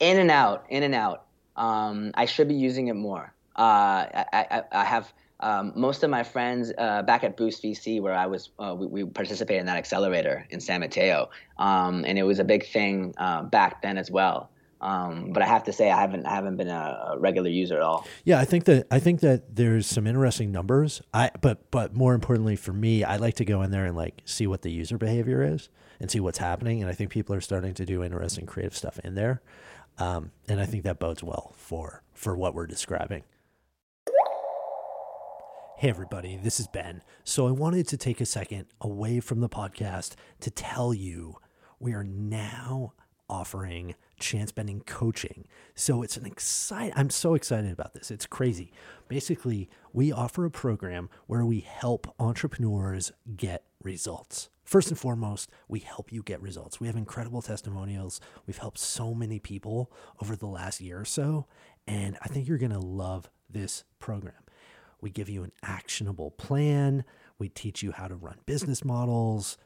in 0.00 0.18
and 0.18 0.30
out, 0.30 0.66
in 0.68 0.82
and 0.82 0.94
out. 0.94 1.26
Um, 1.56 2.12
I 2.14 2.26
should 2.26 2.48
be 2.48 2.54
using 2.54 2.88
it 2.88 2.94
more. 2.94 3.34
Uh, 3.56 4.06
I, 4.14 4.26
I, 4.32 4.62
I, 4.70 4.84
have 4.84 5.12
um, 5.40 5.72
most 5.74 6.04
of 6.04 6.10
my 6.10 6.22
friends 6.22 6.72
uh, 6.78 7.02
back 7.02 7.24
at 7.24 7.36
Boost 7.36 7.62
VC, 7.62 8.00
where 8.00 8.14
I 8.14 8.26
was, 8.26 8.50
uh, 8.60 8.74
we, 8.78 8.86
we, 8.86 9.04
participated 9.04 9.60
in 9.60 9.66
that 9.66 9.76
accelerator 9.76 10.46
in 10.50 10.60
San 10.60 10.80
Mateo, 10.80 11.30
um, 11.58 12.04
and 12.04 12.16
it 12.18 12.22
was 12.22 12.38
a 12.38 12.44
big 12.44 12.64
thing 12.64 13.14
uh, 13.18 13.42
back 13.42 13.82
then 13.82 13.98
as 13.98 14.10
well. 14.10 14.50
Um, 14.80 15.32
but 15.32 15.42
I 15.42 15.46
have 15.46 15.64
to 15.64 15.72
say, 15.72 15.90
I 15.90 16.00
haven't, 16.00 16.24
I 16.26 16.34
haven't 16.34 16.56
been 16.56 16.68
a, 16.68 17.16
regular 17.18 17.50
user 17.50 17.76
at 17.76 17.82
all. 17.82 18.06
Yeah, 18.24 18.38
I 18.38 18.44
think 18.44 18.64
that 18.64 18.86
I 18.90 19.00
think 19.00 19.20
that 19.20 19.56
there's 19.56 19.86
some 19.86 20.06
interesting 20.06 20.52
numbers. 20.52 21.02
I, 21.12 21.30
but 21.40 21.70
but 21.70 21.94
more 21.94 22.14
importantly 22.14 22.54
for 22.54 22.72
me, 22.72 23.02
I 23.02 23.16
like 23.16 23.34
to 23.36 23.44
go 23.44 23.62
in 23.62 23.70
there 23.70 23.86
and 23.86 23.96
like 23.96 24.22
see 24.24 24.46
what 24.46 24.62
the 24.62 24.70
user 24.70 24.96
behavior 24.96 25.42
is 25.42 25.68
and 26.00 26.10
see 26.10 26.20
what's 26.20 26.38
happening. 26.38 26.80
And 26.80 26.88
I 26.88 26.94
think 26.94 27.10
people 27.10 27.34
are 27.34 27.40
starting 27.40 27.74
to 27.74 27.84
do 27.84 28.04
interesting 28.04 28.46
creative 28.46 28.76
stuff 28.76 29.00
in 29.00 29.14
there. 29.14 29.42
Um, 29.98 30.30
and 30.48 30.60
I 30.60 30.66
think 30.66 30.84
that 30.84 31.00
bodes 31.00 31.24
well 31.24 31.54
for 31.56 32.02
for 32.14 32.36
what 32.36 32.54
we're 32.54 32.66
describing. 32.66 33.24
Hey, 35.78 35.90
everybody, 35.90 36.36
this 36.36 36.58
is 36.58 36.66
Ben. 36.66 37.02
So, 37.22 37.46
I 37.46 37.52
wanted 37.52 37.86
to 37.88 37.96
take 37.96 38.20
a 38.20 38.26
second 38.26 38.66
away 38.80 39.20
from 39.20 39.40
the 39.40 39.48
podcast 39.48 40.14
to 40.40 40.50
tell 40.50 40.92
you 40.92 41.36
we 41.78 41.92
are 41.92 42.02
now 42.02 42.94
offering 43.28 43.94
chance 44.18 44.52
bending 44.52 44.80
coaching. 44.80 45.46
So, 45.74 46.02
it's 46.02 46.16
an 46.16 46.26
exciting, 46.26 46.92
I'm 46.96 47.10
so 47.10 47.34
excited 47.34 47.72
about 47.72 47.94
this. 47.94 48.10
It's 48.10 48.26
crazy. 48.26 48.72
Basically, 49.08 49.68
we 49.92 50.12
offer 50.12 50.44
a 50.44 50.50
program 50.50 51.08
where 51.26 51.44
we 51.44 51.60
help 51.60 52.14
entrepreneurs 52.18 53.12
get 53.36 53.64
results. 53.82 54.50
First 54.64 54.90
and 54.90 54.98
foremost, 54.98 55.50
we 55.66 55.80
help 55.80 56.12
you 56.12 56.22
get 56.22 56.42
results. 56.42 56.78
We 56.78 56.88
have 56.88 56.96
incredible 56.96 57.40
testimonials. 57.40 58.20
We've 58.46 58.58
helped 58.58 58.78
so 58.78 59.14
many 59.14 59.38
people 59.38 59.90
over 60.20 60.36
the 60.36 60.46
last 60.46 60.82
year 60.82 61.00
or 61.00 61.06
so, 61.06 61.46
and 61.86 62.18
I 62.20 62.28
think 62.28 62.46
you're 62.46 62.58
going 62.58 62.72
to 62.72 62.78
love 62.78 63.30
this 63.48 63.84
program. 63.98 64.34
We 65.00 65.10
give 65.10 65.30
you 65.30 65.42
an 65.42 65.52
actionable 65.62 66.32
plan. 66.32 67.04
We 67.38 67.48
teach 67.48 67.82
you 67.82 67.92
how 67.92 68.08
to 68.08 68.14
run 68.14 68.36
business 68.44 68.84
models. 68.84 69.56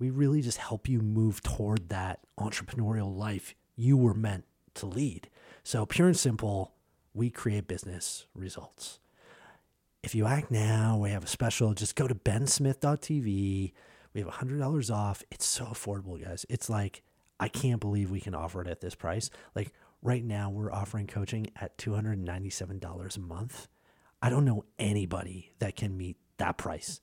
We 0.00 0.10
really 0.10 0.40
just 0.40 0.58
help 0.58 0.88
you 0.88 1.00
move 1.00 1.42
toward 1.42 1.90
that 1.90 2.20
entrepreneurial 2.38 3.14
life 3.14 3.54
you 3.80 3.96
were 3.96 4.14
meant 4.14 4.44
to 4.74 4.86
lead. 4.86 5.28
So, 5.62 5.86
pure 5.86 6.08
and 6.08 6.16
simple, 6.16 6.72
we 7.14 7.30
create 7.30 7.68
business 7.68 8.26
results. 8.34 8.98
If 10.02 10.14
you 10.14 10.26
act 10.26 10.50
now, 10.50 10.96
we 10.96 11.10
have 11.10 11.24
a 11.24 11.28
special. 11.28 11.74
Just 11.74 11.96
go 11.96 12.08
to 12.08 12.14
bensmith.tv 12.14 13.72
we 14.12 14.20
have 14.20 14.30
$100 14.30 14.94
off. 14.94 15.22
It's 15.30 15.46
so 15.46 15.66
affordable, 15.66 16.22
guys. 16.22 16.44
It's 16.48 16.68
like, 16.68 17.02
I 17.38 17.48
can't 17.48 17.80
believe 17.80 18.10
we 18.10 18.20
can 18.20 18.34
offer 18.34 18.60
it 18.60 18.68
at 18.68 18.80
this 18.80 18.94
price. 18.94 19.30
Like 19.54 19.72
right 20.02 20.24
now, 20.24 20.50
we're 20.50 20.72
offering 20.72 21.06
coaching 21.06 21.48
at 21.60 21.78
$297 21.78 23.16
a 23.16 23.20
month. 23.20 23.68
I 24.20 24.28
don't 24.28 24.44
know 24.44 24.64
anybody 24.78 25.52
that 25.60 25.76
can 25.76 25.96
meet 25.96 26.16
that 26.38 26.58
price. 26.58 27.00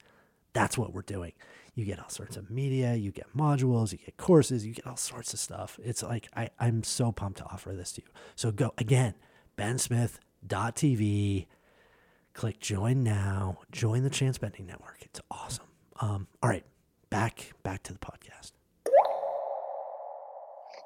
That's 0.54 0.78
what 0.78 0.94
we're 0.94 1.02
doing. 1.02 1.34
You 1.78 1.86
get 1.86 2.00
all 2.00 2.10
sorts 2.10 2.38
of 2.38 2.50
media, 2.50 2.96
you 2.96 3.12
get 3.12 3.28
modules, 3.38 3.92
you 3.92 4.00
get 4.00 4.18
courses, 4.18 4.66
you 4.66 4.74
get 4.74 4.88
all 4.88 4.98
sorts 4.98 5.32
of 5.36 5.40
stuff. 5.40 5.80
It's 5.84 6.02
like, 6.02 6.28
I, 6.36 6.50
I'm 6.60 6.82
so 6.82 7.12
pumped 7.12 7.38
to 7.38 7.44
offer 7.46 7.72
this 7.74 7.92
to 7.94 8.02
you. 8.02 8.08
So 8.36 8.52
go 8.52 8.74
again, 8.80 9.13
bensmith.tv, 9.60 11.46
click 12.34 12.60
join 12.60 13.04
now, 13.04 13.60
join 13.72 14.02
the 14.02 14.10
Chance 14.10 14.40
Bending 14.40 14.66
Network. 14.66 14.98
It's 15.02 15.22
awesome. 15.30 15.68
Um, 16.02 16.26
all 16.42 16.50
right, 16.50 16.66
back 17.12 17.54
back 17.62 17.84
to 17.84 17.94
the 17.94 18.00
podcast. 18.00 18.54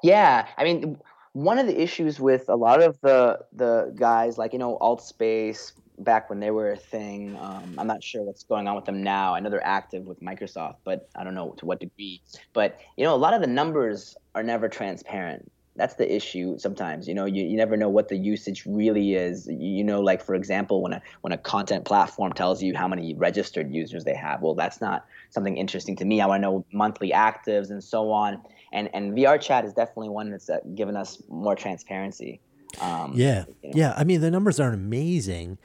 Yeah, 0.02 0.46
I 0.58 0.64
mean, 0.64 0.98
one 1.32 1.58
of 1.58 1.66
the 1.66 1.80
issues 1.80 2.20
with 2.20 2.50
a 2.50 2.56
lot 2.56 2.82
of 2.82 3.00
the 3.00 3.38
the 3.54 3.94
guys, 3.94 4.36
like 4.36 4.52
you 4.52 4.58
know, 4.58 4.76
Altspace, 4.82 5.72
back 5.98 6.30
when 6.30 6.40
they 6.40 6.50
were 6.50 6.72
a 6.72 6.76
thing. 6.76 7.36
Um, 7.36 7.74
I'm 7.78 7.86
not 7.86 8.02
sure 8.02 8.22
what's 8.22 8.44
going 8.44 8.68
on 8.68 8.76
with 8.76 8.84
them 8.84 9.02
now. 9.02 9.34
I 9.34 9.40
know 9.40 9.50
they're 9.50 9.66
active 9.66 10.04
with 10.04 10.20
Microsoft, 10.20 10.76
but 10.84 11.08
I 11.16 11.24
don't 11.24 11.34
know 11.34 11.54
to 11.58 11.66
what 11.66 11.80
degree. 11.80 12.20
But 12.52 12.78
you 12.96 13.04
know, 13.04 13.14
a 13.14 13.16
lot 13.16 13.34
of 13.34 13.40
the 13.40 13.46
numbers 13.46 14.16
are 14.34 14.42
never 14.42 14.68
transparent 14.68 15.50
that's 15.76 15.94
the 15.94 16.14
issue 16.14 16.58
sometimes 16.58 17.08
you 17.08 17.14
know 17.14 17.24
you, 17.24 17.44
you 17.44 17.56
never 17.56 17.76
know 17.76 17.88
what 17.88 18.08
the 18.08 18.16
usage 18.16 18.64
really 18.66 19.14
is 19.14 19.48
you 19.48 19.82
know 19.82 20.00
like 20.00 20.22
for 20.22 20.34
example 20.34 20.82
when 20.82 20.92
a 20.92 21.02
when 21.22 21.32
a 21.32 21.38
content 21.38 21.84
platform 21.84 22.32
tells 22.32 22.62
you 22.62 22.76
how 22.76 22.86
many 22.86 23.14
registered 23.14 23.72
users 23.72 24.04
they 24.04 24.14
have 24.14 24.42
well 24.42 24.54
that's 24.54 24.80
not 24.80 25.06
something 25.30 25.56
interesting 25.56 25.96
to 25.96 26.04
me 26.04 26.20
i 26.20 26.26
want 26.26 26.42
to 26.42 26.42
know 26.42 26.64
monthly 26.72 27.10
actives 27.10 27.70
and 27.70 27.82
so 27.82 28.10
on 28.10 28.40
and 28.72 28.90
and 28.92 29.12
vr 29.14 29.40
chat 29.40 29.64
is 29.64 29.72
definitely 29.72 30.10
one 30.10 30.30
that's 30.30 30.50
uh, 30.50 30.58
given 30.74 30.96
us 30.96 31.22
more 31.28 31.56
transparency 31.56 32.40
um, 32.80 33.12
yeah 33.14 33.44
you 33.62 33.70
know. 33.70 33.78
yeah 33.78 33.94
i 33.96 34.04
mean 34.04 34.20
the 34.20 34.30
numbers 34.30 34.60
aren't 34.60 34.74
amazing 34.74 35.56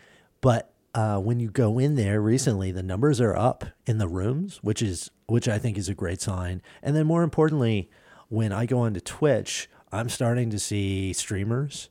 but 0.48 0.74
uh, 0.96 1.20
when 1.20 1.40
you 1.40 1.50
go 1.50 1.78
in 1.78 1.96
there 1.96 2.22
recently 2.22 2.72
the 2.72 2.84
numbers 2.84 3.20
are 3.20 3.36
up 3.36 3.66
in 3.86 3.98
the 3.98 4.08
rooms 4.08 4.60
which 4.64 4.82
is 4.82 5.12
which 5.28 5.48
i 5.48 5.58
think 5.58 5.78
is 5.78 5.90
a 5.90 5.94
great 5.94 6.22
sign 6.22 6.62
and 6.82 6.96
then 6.96 7.06
more 7.06 7.24
importantly 7.24 7.90
when 8.30 8.52
i 8.52 8.66
go 8.66 8.80
onto 8.80 9.00
twitch 9.00 9.70
I'm 9.92 10.10
starting 10.10 10.50
to 10.50 10.60
see 10.60 11.14
streamers 11.14 11.90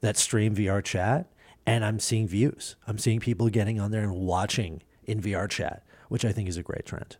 that 0.00 0.16
stream 0.16 0.54
VR 0.54 0.82
chat 0.82 1.26
and 1.66 1.84
I'm 1.84 1.98
seeing 1.98 2.28
views. 2.28 2.76
I'm 2.86 2.98
seeing 2.98 3.20
people 3.20 3.48
getting 3.48 3.80
on 3.80 3.90
there 3.90 4.02
and 4.02 4.14
watching 4.14 4.82
in 5.04 5.20
VR 5.20 5.48
chat, 5.48 5.84
which 6.08 6.24
I 6.24 6.32
think 6.32 6.48
is 6.48 6.56
a 6.56 6.62
great 6.62 6.86
trend. 6.86 7.16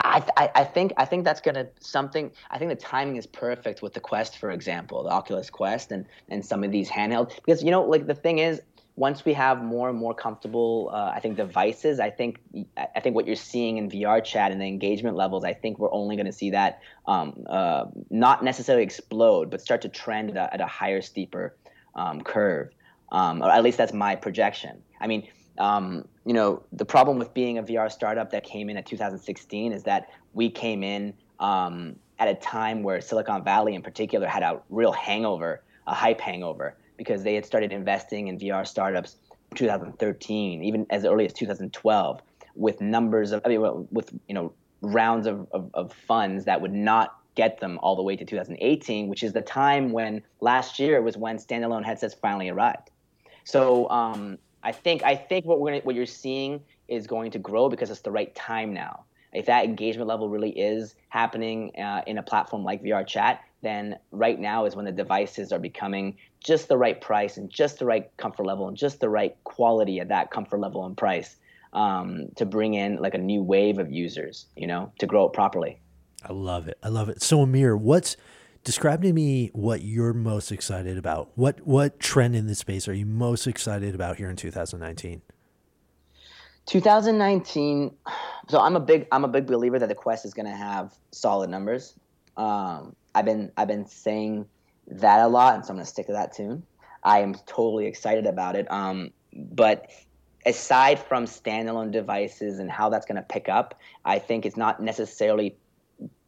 I, 0.00 0.26
I, 0.36 0.50
I 0.56 0.64
think 0.64 0.94
I 0.96 1.04
think 1.04 1.24
that's 1.24 1.40
gonna 1.40 1.68
something. 1.78 2.32
I 2.50 2.58
think 2.58 2.70
the 2.70 2.76
timing 2.76 3.16
is 3.16 3.26
perfect 3.26 3.82
with 3.82 3.94
the 3.94 4.00
Quest, 4.00 4.38
for 4.38 4.50
example, 4.50 5.04
the 5.04 5.10
Oculus 5.10 5.48
Quest, 5.48 5.92
and 5.92 6.06
and 6.28 6.44
some 6.44 6.64
of 6.64 6.72
these 6.72 6.90
handheld 6.90 7.36
because 7.36 7.62
you 7.62 7.70
know 7.70 7.84
like 7.84 8.06
the 8.08 8.14
thing 8.14 8.40
is 8.40 8.62
once 8.96 9.26
we 9.26 9.34
have 9.34 9.62
more 9.62 9.90
and 9.90 9.98
more 9.98 10.14
comfortable, 10.14 10.90
uh, 10.92 11.12
I 11.14 11.20
think 11.20 11.36
devices, 11.36 12.00
I 12.00 12.08
think 12.08 12.40
I 12.76 13.00
think 13.00 13.14
what 13.14 13.26
you're 13.26 13.36
seeing 13.36 13.76
in 13.76 13.90
VR 13.90 14.24
chat 14.24 14.50
and 14.50 14.60
the 14.60 14.64
engagement 14.64 15.16
levels, 15.16 15.44
I 15.44 15.52
think 15.52 15.78
we're 15.78 15.92
only 15.92 16.16
going 16.16 16.26
to 16.26 16.32
see 16.32 16.50
that 16.50 16.80
um, 17.06 17.44
uh, 17.46 17.84
not 18.08 18.42
necessarily 18.42 18.82
explode, 18.82 19.50
but 19.50 19.60
start 19.60 19.82
to 19.82 19.90
trend 19.90 20.30
at 20.30 20.36
a, 20.36 20.54
at 20.54 20.60
a 20.62 20.66
higher, 20.66 21.02
steeper 21.02 21.54
um, 21.94 22.22
curve. 22.22 22.70
Um, 23.12 23.42
or 23.42 23.50
at 23.50 23.62
least 23.62 23.78
that's 23.78 23.92
my 23.92 24.16
projection. 24.16 24.82
I 24.98 25.06
mean, 25.06 25.28
um, 25.58 26.08
you 26.24 26.32
know, 26.32 26.62
the 26.72 26.84
problem 26.84 27.18
with 27.18 27.32
being 27.34 27.58
a 27.58 27.62
VR 27.62 27.92
startup 27.92 28.30
that 28.30 28.44
came 28.44 28.68
in 28.70 28.76
at 28.78 28.86
2016 28.86 29.72
is 29.72 29.84
that 29.84 30.08
we 30.32 30.50
came 30.50 30.82
in 30.82 31.14
um, 31.38 31.96
at 32.18 32.28
a 32.28 32.34
time 32.34 32.82
where 32.82 33.00
Silicon 33.00 33.44
Valley, 33.44 33.74
in 33.74 33.82
particular, 33.82 34.26
had 34.26 34.42
a 34.42 34.60
real 34.70 34.92
hangover, 34.92 35.62
a 35.86 35.94
hype 35.94 36.20
hangover 36.20 36.76
because 36.96 37.22
they 37.22 37.34
had 37.34 37.44
started 37.44 37.72
investing 37.72 38.28
in 38.28 38.38
VR 38.38 38.66
startups 38.66 39.16
2013, 39.54 40.62
even 40.62 40.86
as 40.90 41.04
early 41.04 41.24
as 41.24 41.32
2012, 41.32 42.20
with 42.54 42.80
numbers 42.80 43.32
of 43.32 43.42
I 43.44 43.48
mean, 43.48 43.88
with 43.90 44.12
you 44.28 44.34
know 44.34 44.52
rounds 44.82 45.26
of, 45.26 45.46
of, 45.52 45.70
of 45.74 45.92
funds 45.92 46.44
that 46.44 46.60
would 46.60 46.72
not 46.72 47.16
get 47.34 47.60
them 47.60 47.78
all 47.82 47.96
the 47.96 48.02
way 48.02 48.16
to 48.16 48.24
2018, 48.24 49.08
which 49.08 49.22
is 49.22 49.32
the 49.32 49.42
time 49.42 49.92
when 49.92 50.22
last 50.40 50.78
year 50.78 51.00
was 51.02 51.16
when 51.16 51.36
standalone 51.36 51.84
headsets 51.84 52.14
finally 52.14 52.48
arrived. 52.48 52.90
So 53.44 53.88
um, 53.90 54.38
I 54.62 54.72
think 54.72 55.02
I 55.04 55.14
think 55.14 55.44
what 55.44 55.60
we're 55.60 55.70
gonna, 55.70 55.82
what 55.82 55.94
you're 55.94 56.06
seeing 56.06 56.60
is 56.88 57.06
going 57.06 57.30
to 57.32 57.38
grow 57.38 57.68
because 57.68 57.90
it's 57.90 58.00
the 58.00 58.10
right 58.10 58.34
time 58.34 58.72
now. 58.72 59.04
If 59.32 59.46
that 59.46 59.64
engagement 59.64 60.08
level 60.08 60.28
really 60.28 60.50
is 60.50 60.94
happening 61.08 61.72
uh, 61.78 62.02
in 62.06 62.18
a 62.18 62.22
platform 62.22 62.64
like 62.64 62.82
VR 62.82 63.06
Chat, 63.06 63.40
then 63.62 63.98
right 64.12 64.38
now 64.38 64.64
is 64.64 64.76
when 64.76 64.84
the 64.84 64.92
devices 64.92 65.52
are 65.52 65.58
becoming 65.58 66.16
just 66.42 66.68
the 66.68 66.76
right 66.76 67.00
price 67.00 67.36
and 67.36 67.50
just 67.50 67.78
the 67.78 67.86
right 67.86 68.10
comfort 68.16 68.46
level 68.46 68.68
and 68.68 68.76
just 68.76 69.00
the 69.00 69.08
right 69.08 69.36
quality 69.44 69.98
at 69.98 70.08
that 70.08 70.30
comfort 70.30 70.60
level 70.60 70.86
and 70.86 70.96
price 70.96 71.36
um, 71.72 72.28
to 72.36 72.46
bring 72.46 72.74
in 72.74 72.96
like 72.96 73.14
a 73.14 73.18
new 73.18 73.42
wave 73.42 73.78
of 73.78 73.90
users, 73.90 74.46
you 74.56 74.66
know, 74.66 74.92
to 74.98 75.06
grow 75.06 75.26
it 75.26 75.32
properly. 75.32 75.80
I 76.24 76.32
love 76.32 76.68
it. 76.68 76.78
I 76.82 76.88
love 76.88 77.08
it. 77.08 77.22
So 77.22 77.40
Amir, 77.40 77.76
what's 77.76 78.16
describe 78.64 79.02
to 79.02 79.12
me 79.12 79.50
what 79.52 79.82
you're 79.82 80.12
most 80.12 80.50
excited 80.50 80.96
about? 80.98 81.30
What 81.34 81.60
what 81.66 82.00
trend 82.00 82.34
in 82.34 82.46
this 82.46 82.58
space 82.60 82.88
are 82.88 82.94
you 82.94 83.06
most 83.06 83.46
excited 83.46 83.94
about 83.94 84.16
here 84.16 84.30
in 84.30 84.36
2019? 84.36 85.22
2019 86.66 87.94
so 88.48 88.60
i'm 88.60 88.76
a 88.76 88.80
big 88.80 89.06
i'm 89.12 89.24
a 89.24 89.28
big 89.28 89.46
believer 89.46 89.78
that 89.78 89.88
the 89.88 89.94
quest 89.94 90.24
is 90.24 90.34
going 90.34 90.46
to 90.46 90.56
have 90.56 90.92
solid 91.10 91.50
numbers 91.50 91.94
um, 92.36 92.94
I've 93.14 93.24
been 93.24 93.50
I've 93.56 93.68
been 93.68 93.86
saying 93.86 94.46
that 94.88 95.20
a 95.20 95.28
lot, 95.28 95.54
and 95.54 95.64
so 95.64 95.70
I'm 95.70 95.76
going 95.76 95.84
to 95.84 95.90
stick 95.90 96.06
to 96.06 96.12
that 96.12 96.34
tune. 96.34 96.62
I 97.02 97.20
am 97.20 97.34
totally 97.46 97.86
excited 97.86 98.26
about 98.26 98.56
it. 98.56 98.70
Um, 98.70 99.10
but 99.34 99.90
aside 100.44 100.98
from 100.98 101.24
standalone 101.24 101.90
devices 101.90 102.58
and 102.58 102.70
how 102.70 102.88
that's 102.90 103.06
going 103.06 103.16
to 103.16 103.22
pick 103.22 103.48
up, 103.48 103.78
I 104.04 104.18
think 104.18 104.44
it's 104.44 104.56
not 104.56 104.82
necessarily 104.82 105.56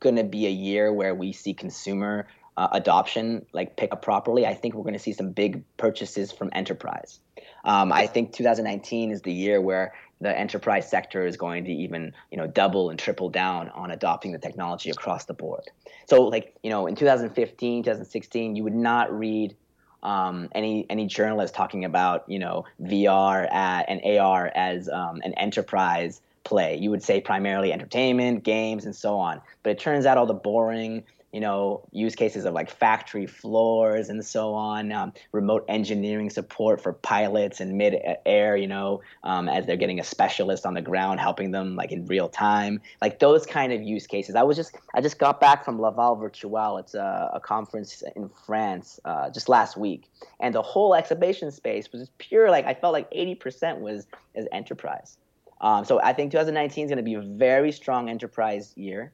going 0.01 0.17
to 0.17 0.25
be 0.25 0.47
a 0.47 0.51
year 0.51 0.93
where 0.93 1.15
we 1.15 1.33
see 1.33 1.53
consumer 1.53 2.27
uh, 2.59 2.69
adoption 2.73 3.47
like 3.53 3.77
pick 3.77 3.93
up 3.93 4.03
properly. 4.03 4.45
I 4.45 4.53
think 4.53 4.75
we're 4.75 4.83
going 4.83 4.95
to 4.95 4.99
see 4.99 5.13
some 5.13 5.31
big 5.31 5.63
purchases 5.77 6.33
from 6.33 6.51
enterprise. 6.53 7.21
Um, 7.65 7.93
I 7.93 8.09
think 8.09 8.33
2019 8.33 9.13
is 9.13 9.23
the 9.23 9.33
year 9.33 9.61
where 9.61 9.95
the 10.21 10.37
enterprise 10.37 10.91
sector 10.91 11.25
is 11.25 11.37
going 11.37 11.67
to 11.67 11.71
even 11.71 12.13
you 12.33 12.37
know 12.37 12.49
double 12.49 12.91
and 12.91 12.99
triple 12.99 13.31
down 13.31 13.69
on 13.71 13.93
adopting 13.93 14.33
the 14.33 14.39
technology 14.39 14.91
across 14.91 15.27
the 15.27 15.35
board. 15.35 15.63
So 16.09 16.23
like 16.23 16.57
you 16.65 16.71
know 16.71 16.89
in 16.89 16.97
2015, 16.97 17.85
2016, 17.85 18.57
you 18.57 18.65
would 18.65 18.75
not 18.75 19.17
read 19.17 19.57
um, 20.03 20.49
any 20.53 20.85
any 20.91 21.07
journalist 21.07 21.55
talking 21.55 21.85
about 21.85 22.25
you 22.29 22.41
know 22.41 22.65
VR 22.83 23.49
and 23.53 24.01
AR 24.19 24.51
as 24.53 24.89
um, 24.89 25.21
an 25.23 25.33
enterprise 25.35 26.21
play. 26.43 26.77
You 26.77 26.91
would 26.91 27.05
say 27.05 27.21
primarily 27.21 27.73
entertainment, 27.73 28.43
games, 28.43 28.85
and 28.85 28.97
so 28.97 29.17
on. 29.17 29.41
But 29.63 29.71
it 29.71 29.79
turns 29.79 30.07
out 30.07 30.19
all 30.19 30.27
the 30.27 30.35
boring 30.35 31.05
you 31.33 31.41
know, 31.41 31.87
use 31.93 32.15
cases 32.15 32.45
of 32.47 32.55
like 32.55 32.71
factory 32.71 33.27
floors 33.27 34.09
and 34.09 34.25
so 34.25 34.55
on, 34.55 34.91
um, 34.93 35.13
remote 35.33 35.65
engineering 35.69 36.31
support 36.31 36.81
for 36.81 36.93
pilots 36.93 37.61
and 37.61 37.77
mid-air, 37.77 38.57
you 38.57 38.67
know, 38.67 39.03
um, 39.25 39.49
as 39.49 39.67
they're 39.67 39.77
getting 39.77 40.01
a 40.01 40.05
specialist 40.05 40.65
on 40.65 40.73
the 40.73 40.81
ground 40.81 41.21
helping 41.21 41.51
them 41.51 41.77
like 41.77 41.93
in 41.93 42.07
real 42.07 42.29
time, 42.29 42.81
like 43.03 43.19
those 43.19 43.45
kind 43.45 43.73
of 43.73 43.83
use 43.83 44.07
cases. 44.07 44.35
I 44.35 44.43
was 44.43 44.57
just, 44.57 44.75
I 44.95 45.03
just 45.03 45.19
got 45.19 45.39
back 45.39 45.65
from 45.65 45.79
Laval 45.79 46.17
Virtual. 46.17 46.79
It's 46.79 46.95
a, 46.95 47.31
a 47.35 47.41
conference 47.41 48.03
in 48.17 48.31
France 48.47 48.99
uh, 49.05 49.29
just 49.29 49.49
last 49.51 49.77
week, 49.77 50.09
and 50.41 50.55
the 50.55 50.63
whole 50.63 50.95
exhibition 50.95 51.51
space 51.51 51.93
was 51.93 52.03
just 52.03 52.17
pure. 52.17 52.51
Like 52.51 52.65
I 52.65 52.73
felt 52.73 52.95
like 52.95 53.11
80% 53.11 53.81
was 53.81 54.07
as 54.35 54.47
enterprise. 54.51 55.19
Um, 55.61 55.85
so 55.85 56.01
I 56.01 56.13
think 56.13 56.31
2019 56.33 56.85
is 56.85 56.89
going 56.89 56.99
to 56.99 57.03
be 57.03 57.15
a 57.15 57.21
very 57.21 57.73
strong 57.73 58.09
enterprise 58.09 58.73
year. 58.77 59.13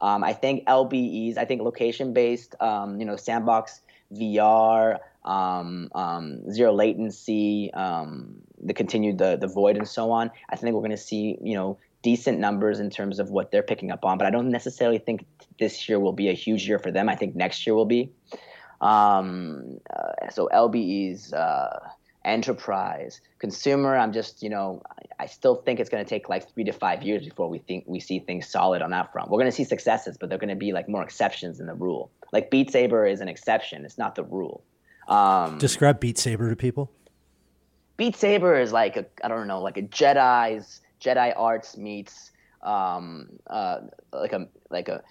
Um, 0.00 0.24
I 0.24 0.32
think 0.32 0.66
LBEs, 0.66 1.38
I 1.38 1.44
think 1.44 1.62
location 1.62 2.12
based, 2.12 2.54
um, 2.60 2.98
you 3.00 3.06
know, 3.06 3.16
sandbox 3.16 3.80
VR, 4.12 4.98
um, 5.24 5.90
um, 5.94 6.50
zero 6.50 6.72
latency, 6.72 7.72
um, 7.74 8.36
the 8.62 8.74
continued 8.74 9.18
the 9.18 9.36
the 9.36 9.46
void 9.46 9.76
and 9.76 9.88
so 9.88 10.10
on. 10.10 10.30
I 10.50 10.56
think 10.56 10.74
we're 10.74 10.80
going 10.80 10.90
to 10.90 10.96
see 10.96 11.38
you 11.42 11.54
know 11.54 11.78
decent 12.02 12.38
numbers 12.38 12.80
in 12.80 12.90
terms 12.90 13.18
of 13.18 13.30
what 13.30 13.50
they're 13.50 13.62
picking 13.62 13.90
up 13.90 14.04
on, 14.04 14.18
but 14.18 14.26
I 14.26 14.30
don't 14.30 14.50
necessarily 14.50 14.98
think 14.98 15.24
this 15.58 15.88
year 15.88 15.98
will 15.98 16.12
be 16.12 16.28
a 16.28 16.34
huge 16.34 16.68
year 16.68 16.78
for 16.78 16.90
them. 16.90 17.08
I 17.08 17.16
think 17.16 17.34
next 17.34 17.66
year 17.66 17.74
will 17.74 17.86
be. 17.86 18.10
Um, 18.80 19.78
uh, 19.94 20.30
so 20.30 20.48
LBEs. 20.52 21.32
Uh, 21.32 21.78
enterprise 22.24 23.20
consumer 23.38 23.96
i'm 23.96 24.12
just 24.12 24.42
you 24.42 24.48
know 24.48 24.82
i 25.18 25.26
still 25.26 25.56
think 25.56 25.78
it's 25.78 25.90
going 25.90 26.02
to 26.02 26.08
take 26.08 26.28
like 26.28 26.50
three 26.52 26.64
to 26.64 26.72
five 26.72 27.02
years 27.02 27.24
before 27.24 27.48
we 27.48 27.58
think 27.58 27.84
we 27.86 28.00
see 28.00 28.18
things 28.18 28.48
solid 28.48 28.82
on 28.82 28.90
that 28.90 29.12
front. 29.12 29.30
We're 29.30 29.38
going 29.38 29.50
to 29.50 29.56
see 29.56 29.64
successes 29.64 30.16
but 30.18 30.28
they're 30.28 30.38
going 30.38 30.48
to 30.48 30.56
be 30.56 30.72
like 30.72 30.88
more 30.88 31.02
exceptions 31.02 31.58
than 31.58 31.66
the 31.66 31.74
rule. 31.74 32.10
Like 32.32 32.50
beat 32.50 32.70
saber 32.70 33.06
is 33.06 33.20
an 33.20 33.28
exception. 33.28 33.84
It's 33.84 33.98
not 33.98 34.14
the 34.14 34.24
rule. 34.24 34.64
Um, 35.08 35.58
describe 35.58 36.00
beat 36.00 36.18
saber 36.18 36.48
to 36.50 36.56
people. 36.56 36.90
Beat 37.96 38.16
saber 38.16 38.56
is 38.56 38.72
like 38.72 38.96
a 38.96 39.06
i 39.22 39.28
don't 39.28 39.46
know 39.46 39.60
like 39.60 39.76
a 39.76 39.82
jedi's 39.82 40.80
jedi 41.00 41.32
arts 41.36 41.76
meets 41.76 42.32
um, 42.62 43.28
uh, 43.48 43.80
like 44.12 44.32
a 44.32 44.48
like 44.70 44.88
a 44.88 45.02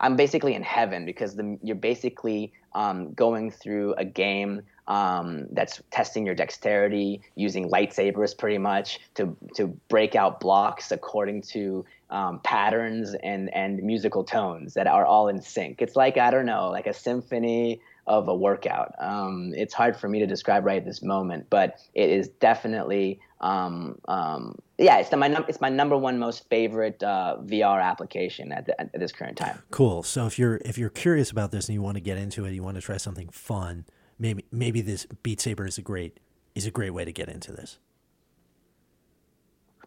i'm 0.00 0.16
basically 0.16 0.54
in 0.54 0.62
heaven 0.62 1.04
because 1.04 1.34
the, 1.36 1.58
you're 1.62 1.76
basically 1.76 2.52
um, 2.74 3.12
going 3.14 3.50
through 3.50 3.94
a 3.94 4.04
game 4.04 4.62
um, 4.88 5.46
that's 5.52 5.80
testing 5.90 6.26
your 6.26 6.34
dexterity 6.34 7.20
using 7.34 7.70
lightsabers 7.70 8.36
pretty 8.36 8.58
much 8.58 8.98
to 9.14 9.36
to 9.54 9.68
break 9.88 10.14
out 10.14 10.40
blocks 10.40 10.90
according 10.90 11.42
to 11.42 11.84
um, 12.10 12.40
patterns 12.40 13.14
and 13.22 13.52
and 13.54 13.82
musical 13.82 14.24
tones 14.24 14.74
that 14.74 14.86
are 14.86 15.06
all 15.06 15.28
in 15.28 15.40
sync. 15.40 15.80
It's 15.80 15.96
like 15.96 16.18
I 16.18 16.30
don't 16.30 16.46
know, 16.46 16.68
like 16.70 16.86
a 16.86 16.94
symphony 16.94 17.80
of 18.06 18.26
a 18.26 18.34
workout. 18.34 18.94
Um, 18.98 19.52
it's 19.54 19.72
hard 19.72 19.96
for 19.96 20.08
me 20.08 20.18
to 20.18 20.26
describe 20.26 20.64
right 20.64 20.78
at 20.78 20.84
this 20.84 21.02
moment, 21.02 21.46
but 21.48 21.78
it 21.94 22.10
is 22.10 22.28
definitely 22.28 23.20
um, 23.40 23.98
um, 24.06 24.56
yeah, 24.78 24.98
it's 24.98 25.12
my 25.12 25.28
num- 25.28 25.44
it's 25.48 25.60
my 25.60 25.68
number 25.68 25.96
one 25.96 26.18
most 26.18 26.48
favorite 26.48 27.02
uh, 27.02 27.36
VR 27.42 27.82
application 27.82 28.52
at, 28.52 28.66
the, 28.66 28.80
at 28.80 28.92
this 28.98 29.12
current 29.12 29.36
time. 29.36 29.62
Cool. 29.70 30.02
So 30.02 30.26
if 30.26 30.38
you're 30.38 30.60
if 30.64 30.76
you're 30.78 30.90
curious 30.90 31.30
about 31.30 31.50
this 31.52 31.68
and 31.68 31.74
you 31.74 31.82
want 31.82 31.96
to 31.96 32.00
get 32.00 32.18
into 32.18 32.44
it, 32.44 32.52
you 32.52 32.62
want 32.62 32.76
to 32.76 32.80
try 32.80 32.96
something 32.96 33.28
fun 33.28 33.84
maybe 34.22 34.44
maybe 34.52 34.80
this 34.80 35.06
Beat 35.22 35.40
Saber 35.40 35.66
is 35.66 35.76
a 35.76 35.82
great 35.82 36.18
is 36.54 36.64
a 36.64 36.70
great 36.70 36.90
way 36.90 37.04
to 37.04 37.12
get 37.12 37.28
into 37.28 37.52
this. 37.52 37.78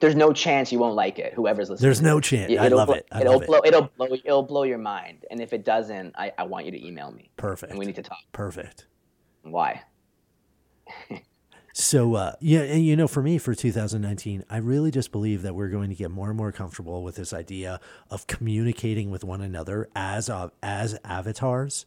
There's 0.01 0.15
no 0.15 0.33
chance 0.33 0.73
you 0.73 0.79
won't 0.79 0.95
like 0.95 1.19
it. 1.19 1.33
Whoever's 1.33 1.69
listening. 1.69 1.87
There's 1.87 2.01
no 2.01 2.19
chance. 2.19 2.51
I 2.59 2.67
love 2.67 2.89
it. 2.89 3.07
I 3.11 3.21
it'll 3.21 3.39
love 3.39 3.45
blow. 3.47 3.59
It. 3.59 3.67
It'll 3.67 3.89
blow. 3.97 4.07
It'll 4.25 4.43
blow 4.43 4.63
your 4.63 4.77
mind. 4.77 5.25
And 5.31 5.41
if 5.41 5.53
it 5.53 5.63
doesn't, 5.63 6.13
I, 6.17 6.33
I 6.37 6.43
want 6.43 6.65
you 6.65 6.71
to 6.71 6.85
email 6.85 7.11
me. 7.11 7.29
Perfect. 7.37 7.71
And 7.71 7.79
we 7.79 7.85
need 7.85 7.95
to 7.95 8.03
talk. 8.03 8.19
Perfect. 8.33 8.87
Why? 9.43 9.83
so 11.73 12.15
uh, 12.15 12.33
yeah, 12.41 12.59
and 12.59 12.85
you 12.85 12.97
know, 12.97 13.07
for 13.07 13.23
me, 13.23 13.37
for 13.37 13.55
2019, 13.55 14.43
I 14.49 14.57
really 14.57 14.91
just 14.91 15.13
believe 15.13 15.43
that 15.43 15.55
we're 15.55 15.69
going 15.69 15.89
to 15.89 15.95
get 15.95 16.11
more 16.11 16.27
and 16.27 16.37
more 16.37 16.51
comfortable 16.51 17.01
with 17.01 17.15
this 17.15 17.31
idea 17.31 17.79
of 18.11 18.27
communicating 18.27 19.11
with 19.11 19.23
one 19.23 19.39
another 19.39 19.87
as 19.95 20.29
uh, 20.29 20.49
as 20.61 20.99
avatars 21.05 21.85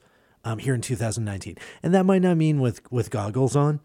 um, 0.49 0.59
here 0.59 0.75
in 0.75 0.81
2019. 0.81 1.57
And 1.83 1.95
that 1.95 2.07
might 2.07 2.23
not 2.23 2.37
mean 2.37 2.61
with, 2.61 2.81
with 2.91 3.11
goggles 3.11 3.55
on. 3.55 3.81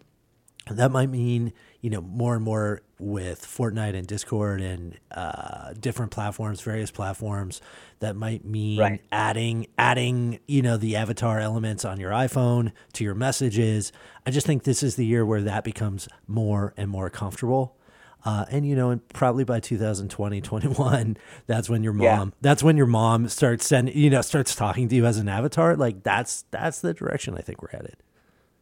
That 0.72 0.92
might 0.92 1.10
mean, 1.10 1.52
you 1.82 1.90
know, 1.90 2.00
more 2.00 2.36
and 2.36 2.44
more 2.44 2.82
with 2.98 3.42
Fortnite 3.42 3.96
and 3.96 4.08
Discord 4.08 4.62
and 4.62 4.98
uh, 5.12 5.74
different 5.74 6.12
platforms, 6.12 6.62
various 6.62 6.90
platforms. 6.90 7.60
That 8.00 8.16
might 8.16 8.46
mean 8.46 8.80
right. 8.80 9.02
adding, 9.12 9.68
adding, 9.78 10.40
you 10.48 10.62
know, 10.62 10.78
the 10.78 10.96
avatar 10.96 11.40
elements 11.40 11.84
on 11.84 12.00
your 12.00 12.12
iPhone 12.12 12.72
to 12.94 13.04
your 13.04 13.14
messages. 13.14 13.92
I 14.26 14.32
just 14.32 14.48
think 14.48 14.64
this 14.64 14.84
is 14.84 14.96
the 14.96 15.06
year 15.06 15.26
where 15.26 15.42
that 15.42 15.66
becomes 15.66 16.08
more 16.28 16.74
and 16.78 16.90
more 16.90 17.10
comfortable. 17.10 17.76
Uh, 18.26 18.46
and 18.50 18.66
you 18.66 18.76
know, 18.76 18.90
and 18.90 19.06
probably 19.10 19.44
by 19.44 19.60
2020, 19.60 20.42
21, 20.42 21.18
that's 21.48 21.70
when 21.70 21.84
your 21.84 21.94
mom, 21.94 22.30
yeah. 22.30 22.36
that's 22.42 22.64
when 22.64 22.78
your 22.78 22.86
mom 22.86 23.28
starts 23.28 23.66
sending, 23.66 23.98
you 23.98 24.10
know, 24.10 24.22
starts 24.22 24.56
talking 24.56 24.88
to 24.88 24.96
you 24.96 25.06
as 25.06 25.18
an 25.18 25.28
avatar. 25.28 25.76
Like 25.76 26.04
that's 26.04 26.46
that's 26.52 26.80
the 26.80 26.94
direction 26.94 27.38
I 27.38 27.42
think 27.42 27.62
we're 27.62 27.70
headed. 27.70 27.98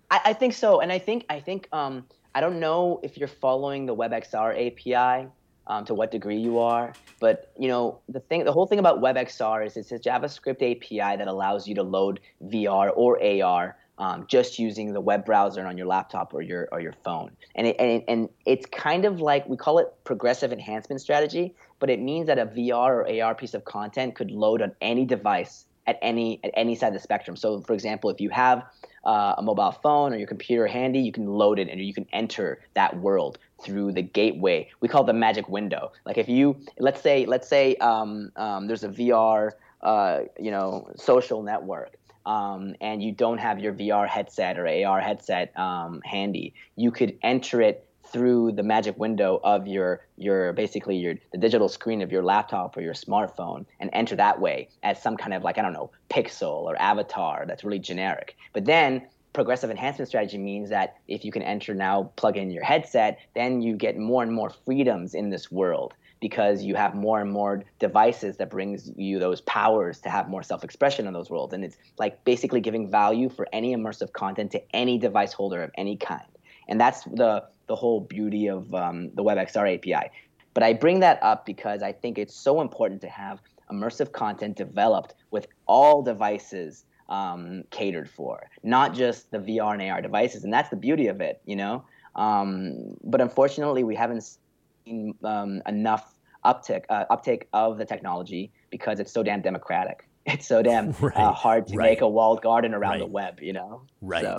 I, 0.09 0.21
I 0.25 0.33
think 0.33 0.53
so, 0.53 0.81
and 0.81 0.91
I 0.91 0.99
think 0.99 1.25
I 1.29 1.39
think 1.39 1.67
um, 1.71 2.05
I 2.33 2.41
don't 2.41 2.59
know 2.59 2.99
if 3.03 3.17
you're 3.17 3.27
following 3.27 3.85
the 3.85 3.95
WebXR 3.95 4.67
API. 4.67 5.29
Um, 5.67 5.85
to 5.85 5.93
what 5.93 6.09
degree 6.11 6.39
you 6.39 6.57
are. 6.57 6.91
But 7.19 7.53
you 7.57 7.67
know, 7.67 7.99
the 8.09 8.19
thing, 8.19 8.43
the 8.43 8.51
whole 8.51 8.65
thing 8.65 8.79
about 8.79 8.99
WebXR 8.99 9.65
is 9.65 9.77
it's 9.77 9.91
a 9.91 9.99
JavaScript 9.99 10.55
API 10.55 11.17
that 11.17 11.27
allows 11.27 11.67
you 11.67 11.75
to 11.75 11.83
load 11.83 12.19
VR 12.43 12.91
or 12.95 13.23
AR 13.23 13.77
um, 13.97 14.25
just 14.27 14.59
using 14.59 14.93
the 14.93 15.01
web 15.01 15.25
browser 15.25 15.65
on 15.65 15.77
your 15.77 15.87
laptop 15.87 16.33
or 16.33 16.41
your 16.41 16.67
or 16.71 16.79
your 16.79 16.93
phone. 17.03 17.31
And 17.55 17.67
it, 17.67 17.75
and 17.79 17.89
it, 17.89 18.05
and 18.07 18.29
it's 18.45 18.65
kind 18.65 19.05
of 19.05 19.21
like 19.21 19.47
we 19.47 19.57
call 19.57 19.79
it 19.79 19.93
progressive 20.03 20.51
enhancement 20.51 21.01
strategy, 21.01 21.53
but 21.79 21.89
it 21.89 21.99
means 21.99 22.27
that 22.27 22.39
a 22.39 22.45
VR 22.45 23.05
or 23.05 23.23
AR 23.23 23.35
piece 23.35 23.53
of 23.53 23.65
content 23.65 24.15
could 24.15 24.31
load 24.31 24.61
on 24.61 24.71
any 24.81 25.05
device 25.05 25.65
at 25.87 25.97
any 26.01 26.39
at 26.43 26.51
any 26.55 26.75
side 26.75 26.89
of 26.89 26.93
the 26.93 26.99
spectrum. 26.99 27.35
So, 27.35 27.61
for 27.61 27.73
example, 27.73 28.09
if 28.09 28.21
you 28.21 28.29
have 28.29 28.63
uh, 29.05 29.35
a 29.37 29.41
mobile 29.41 29.71
phone 29.71 30.13
or 30.13 30.17
your 30.17 30.27
computer 30.27 30.67
handy, 30.67 30.99
you 30.99 31.11
can 31.11 31.27
load 31.27 31.59
it 31.59 31.69
and 31.69 31.81
you 31.81 31.93
can 31.93 32.05
enter 32.13 32.61
that 32.75 32.97
world 32.97 33.39
through 33.61 33.91
the 33.93 34.01
gateway. 34.01 34.69
We 34.79 34.87
call 34.87 35.03
it 35.03 35.07
the 35.07 35.13
magic 35.13 35.49
window. 35.49 35.91
Like 36.05 36.17
if 36.17 36.29
you 36.29 36.57
let's 36.79 37.01
say 37.01 37.25
let's 37.25 37.47
say 37.47 37.75
um, 37.77 38.31
um, 38.35 38.67
there's 38.67 38.83
a 38.83 38.89
VR 38.89 39.51
uh, 39.81 40.21
you 40.39 40.51
know 40.51 40.89
social 40.95 41.41
network 41.41 41.95
um, 42.25 42.75
and 42.81 43.01
you 43.01 43.11
don't 43.11 43.37
have 43.39 43.59
your 43.59 43.73
VR 43.73 44.07
headset 44.07 44.57
or 44.59 44.67
AR 44.67 44.99
headset 44.99 45.57
um, 45.57 46.01
handy, 46.03 46.53
you 46.75 46.91
could 46.91 47.17
enter 47.23 47.61
it 47.61 47.87
through 48.11 48.51
the 48.51 48.63
magic 48.63 48.97
window 48.97 49.39
of 49.43 49.67
your 49.67 50.05
your 50.17 50.51
basically 50.53 50.97
your 50.97 51.15
the 51.31 51.37
digital 51.37 51.69
screen 51.69 52.01
of 52.01 52.11
your 52.11 52.23
laptop 52.23 52.75
or 52.75 52.81
your 52.81 52.93
smartphone 52.93 53.65
and 53.79 53.89
enter 53.93 54.15
that 54.15 54.39
way 54.39 54.67
as 54.83 55.01
some 55.01 55.15
kind 55.15 55.33
of 55.33 55.43
like 55.43 55.57
I 55.57 55.61
don't 55.61 55.73
know 55.73 55.91
pixel 56.09 56.63
or 56.63 56.75
avatar 56.81 57.45
that's 57.47 57.63
really 57.63 57.79
generic. 57.79 58.35
But 58.53 58.65
then 58.65 59.03
progressive 59.33 59.69
enhancement 59.69 60.09
strategy 60.09 60.37
means 60.37 60.69
that 60.69 60.97
if 61.07 61.23
you 61.23 61.31
can 61.31 61.41
enter 61.41 61.73
now 61.73 62.11
plug 62.17 62.35
in 62.35 62.51
your 62.51 62.63
headset, 62.63 63.19
then 63.33 63.61
you 63.61 63.75
get 63.77 63.97
more 63.97 64.23
and 64.23 64.33
more 64.33 64.49
freedoms 64.65 65.13
in 65.13 65.29
this 65.29 65.49
world 65.49 65.93
because 66.21 66.63
you 66.63 66.75
have 66.75 66.95
more 66.95 67.19
and 67.19 67.29
more 67.31 67.63
devices 67.79 68.37
that 68.37 68.49
brings 68.49 68.89
you 68.95 69.19
those 69.19 69.41
powers 69.41 69.99
to 69.99 70.09
have 70.09 70.29
more 70.29 70.43
self-expression 70.43 71.05
in 71.07 71.13
those 71.13 71.29
worlds 71.29 71.53
and 71.53 71.65
it's 71.65 71.77
like 71.97 72.23
basically 72.23 72.61
giving 72.61 72.89
value 72.89 73.27
for 73.29 73.47
any 73.51 73.75
immersive 73.75 74.13
content 74.13 74.51
to 74.51 74.61
any 74.73 74.97
device 74.97 75.33
holder 75.33 75.61
of 75.63 75.71
any 75.77 75.97
kind 75.97 76.23
and 76.69 76.79
that's 76.79 77.03
the 77.03 77.43
the 77.67 77.75
whole 77.75 78.01
beauty 78.01 78.47
of 78.47 78.73
um, 78.73 79.09
the 79.15 79.23
WebXR 79.23 79.75
API 79.75 80.09
but 80.53 80.63
I 80.63 80.73
bring 80.73 80.99
that 80.99 81.21
up 81.21 81.45
because 81.45 81.81
I 81.81 81.91
think 81.91 82.17
it's 82.17 82.35
so 82.35 82.61
important 82.61 83.01
to 83.01 83.09
have 83.09 83.41
immersive 83.71 84.11
content 84.11 84.57
developed 84.57 85.15
with 85.31 85.47
all 85.65 86.03
devices 86.03 86.85
um, 87.09 87.63
catered 87.71 88.09
for, 88.09 88.49
not 88.63 88.93
just 88.93 89.31
the 89.31 89.39
VR 89.39 89.73
and 89.73 89.81
AR 89.81 90.01
devices. 90.01 90.43
And 90.43 90.53
that's 90.53 90.69
the 90.69 90.75
beauty 90.75 91.07
of 91.07 91.21
it, 91.21 91.41
you 91.45 91.55
know. 91.55 91.83
Um, 92.15 92.97
but 93.03 93.21
unfortunately, 93.21 93.83
we 93.83 93.95
haven't 93.95 94.37
seen 94.85 95.15
um, 95.23 95.61
enough 95.67 96.13
uptick 96.45 96.83
uh, 96.89 97.05
uptake 97.09 97.47
of 97.53 97.77
the 97.77 97.85
technology 97.85 98.51
because 98.69 98.99
it's 98.99 99.11
so 99.11 99.23
damn 99.23 99.41
democratic. 99.41 100.07
It's 100.23 100.45
so 100.45 100.61
damn 100.61 100.91
Right, 101.01 101.15
uh, 101.17 101.31
hard 101.33 101.65
to 101.67 101.75
right. 101.75 101.89
make 101.89 102.01
a 102.01 102.07
walled 102.07 102.43
garden 102.43 102.75
around 102.75 102.99
the 102.99 103.07
web, 103.07 103.39
you 103.41 103.53
know. 103.53 103.81
Right. 104.01 104.23
So- 104.23 104.37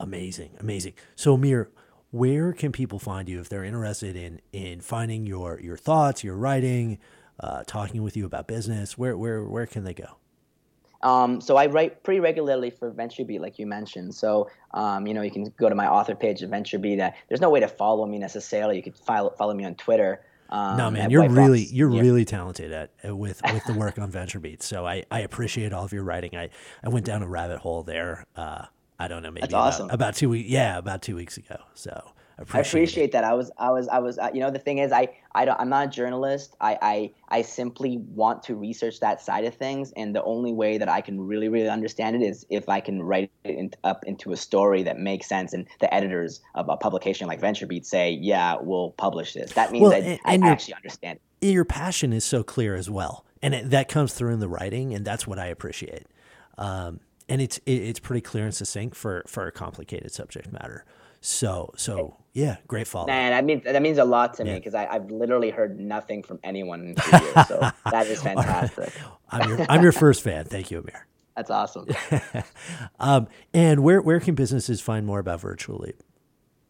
Amazing, 0.00 0.56
amazing. 0.58 0.94
So 1.14 1.34
Amir, 1.34 1.70
where 2.10 2.52
can 2.54 2.72
people 2.72 2.98
find 2.98 3.28
you 3.28 3.38
if 3.38 3.48
they're 3.48 3.62
interested 3.64 4.16
in 4.16 4.40
in 4.52 4.80
finding 4.80 5.26
your 5.26 5.60
your 5.60 5.76
thoughts, 5.76 6.24
your 6.24 6.36
writing, 6.36 6.98
uh, 7.38 7.62
talking 7.66 8.02
with 8.02 8.16
you 8.16 8.24
about 8.26 8.48
business? 8.48 8.96
Where 8.98 9.16
where 9.16 9.44
where 9.44 9.66
can 9.66 9.84
they 9.84 9.94
go? 9.94 10.16
Um, 11.02 11.40
so 11.40 11.56
I 11.56 11.66
write 11.66 12.02
pretty 12.02 12.20
regularly 12.20 12.70
for 12.70 12.90
VentureBeat, 12.92 13.40
like 13.40 13.58
you 13.58 13.66
mentioned. 13.66 14.14
So 14.14 14.50
um, 14.72 15.06
you 15.06 15.14
know, 15.14 15.22
you 15.22 15.30
can 15.30 15.52
go 15.58 15.68
to 15.68 15.74
my 15.74 15.88
author 15.88 16.14
page 16.14 16.42
at 16.42 16.50
VentureBeat. 16.50 17.00
Uh, 17.00 17.10
there's 17.28 17.40
no 17.40 17.50
way 17.50 17.60
to 17.60 17.68
follow 17.68 18.06
me 18.06 18.18
necessarily. 18.18 18.76
You 18.76 18.82
could 18.82 18.96
follow 18.96 19.30
follow 19.30 19.54
me 19.54 19.64
on 19.64 19.74
Twitter. 19.74 20.20
Um, 20.50 20.76
no 20.76 20.90
man, 20.90 21.10
you're 21.10 21.22
White 21.22 21.30
really 21.30 21.64
you're 21.64 21.90
Yeah. 21.90 22.00
really 22.02 22.24
talented 22.24 22.72
at 22.72 22.90
with 23.04 23.40
with 23.52 23.64
the 23.66 23.72
work 23.74 23.98
on 23.98 24.10
VentureBeat. 24.10 24.62
So 24.62 24.84
I 24.86 25.04
I 25.10 25.20
appreciate 25.20 25.72
all 25.72 25.84
of 25.84 25.92
your 25.92 26.02
writing. 26.04 26.36
I 26.36 26.50
I 26.84 26.88
went 26.88 27.06
down 27.06 27.22
a 27.22 27.28
rabbit 27.28 27.58
hole 27.58 27.82
there. 27.82 28.26
Uh, 28.36 28.66
I 28.98 29.08
don't 29.08 29.22
know, 29.22 29.30
maybe 29.30 29.42
That's 29.42 29.52
about, 29.54 29.66
awesome. 29.68 29.90
about 29.90 30.14
two 30.16 30.28
weeks. 30.28 30.50
Yeah, 30.50 30.76
about 30.76 31.00
two 31.00 31.16
weeks 31.16 31.38
ago. 31.38 31.56
So 31.74 32.12
appreciate, 32.42 32.58
I 32.58 32.82
appreciate 32.82 33.12
that. 33.12 33.24
I 33.24 33.34
was, 33.34 33.50
I 33.58 33.70
was, 33.70 33.88
I 33.88 33.98
was. 33.98 34.18
Uh, 34.18 34.30
you 34.32 34.40
know, 34.40 34.50
the 34.50 34.58
thing 34.58 34.78
is, 34.78 34.92
I, 34.92 35.08
I 35.34 35.44
don't, 35.44 35.60
I'm 35.60 35.68
not 35.68 35.86
a 35.86 35.90
journalist. 35.90 36.56
I, 36.60 36.78
I, 36.80 37.12
I 37.28 37.42
simply 37.42 37.98
want 37.98 38.42
to 38.44 38.54
research 38.54 39.00
that 39.00 39.20
side 39.20 39.44
of 39.44 39.54
things, 39.54 39.92
and 39.96 40.14
the 40.14 40.22
only 40.24 40.52
way 40.52 40.78
that 40.78 40.88
I 40.88 41.00
can 41.00 41.20
really, 41.20 41.48
really 41.48 41.68
understand 41.68 42.16
it 42.16 42.22
is 42.22 42.46
if 42.50 42.68
I 42.68 42.80
can 42.80 43.02
write 43.02 43.30
it 43.44 43.56
in, 43.56 43.70
up 43.84 44.04
into 44.06 44.32
a 44.32 44.36
story 44.36 44.82
that 44.84 44.98
makes 44.98 45.28
sense, 45.28 45.52
and 45.52 45.66
the 45.80 45.92
editors 45.94 46.40
of 46.54 46.68
a 46.68 46.76
publication 46.76 47.26
like 47.28 47.40
VentureBeat 47.40 47.84
say, 47.84 48.10
"Yeah, 48.12 48.56
we'll 48.60 48.90
publish 48.92 49.34
this." 49.34 49.52
That 49.52 49.70
means 49.72 49.82
Well, 49.82 49.92
and- 49.92 50.18
I 50.24 50.34
and 50.34 50.42
you're- 50.42 50.52
actually 50.52 50.74
understand 50.74 51.18
it. 51.40 51.46
it. 51.46 51.50
Your 51.52 51.64
passion 51.64 52.12
is 52.12 52.24
so 52.24 52.42
clear 52.42 52.74
as 52.74 52.88
well, 52.90 53.24
and 53.42 53.54
it, 53.54 53.70
that 53.70 53.88
comes 53.88 54.14
through 54.14 54.32
in 54.34 54.40
the 54.40 54.48
writing, 54.48 54.94
and 54.94 55.04
that's 55.04 55.26
what 55.26 55.38
I 55.38 55.46
appreciate. 55.46 56.06
Um, 56.58 57.00
and 57.28 57.40
it's 57.40 57.58
it, 57.58 57.74
it's 57.82 58.00
pretty 58.00 58.20
clear 58.20 58.44
and 58.44 58.54
succinct 58.54 58.96
for 58.96 59.22
for 59.26 59.46
a 59.46 59.52
complicated 59.52 60.12
subject 60.12 60.52
matter. 60.52 60.84
So 61.20 61.72
so 61.76 62.16
yeah, 62.32 62.56
great 62.68 62.86
follow. 62.86 63.06
Man, 63.06 63.32
that 63.32 63.44
means 63.44 63.64
that 63.64 63.82
means 63.82 63.98
a 63.98 64.04
lot 64.04 64.34
to 64.34 64.44
me 64.44 64.54
because 64.54 64.74
I've 64.74 65.10
literally 65.10 65.50
heard 65.50 65.78
nothing 65.80 66.22
from 66.22 66.38
anyone 66.42 66.80
in 66.80 66.94
two 66.96 67.10
years. 67.10 67.48
So 67.48 67.70
that 67.90 68.06
is 68.06 68.22
fantastic. 68.22 68.92
I'm 69.30 69.48
your 69.48 69.66
I'm 69.68 69.82
your 69.82 69.92
first 69.92 70.22
fan. 70.22 70.44
Thank 70.44 70.70
you, 70.70 70.78
Amir. 70.78 71.06
That's 71.36 71.50
awesome. 71.50 71.86
Um, 72.98 73.28
and 73.54 73.82
where 73.82 74.02
where 74.02 74.20
can 74.20 74.34
businesses 74.34 74.80
find 74.80 75.06
more 75.06 75.18
about 75.18 75.40
Virtuleap? 75.40 75.94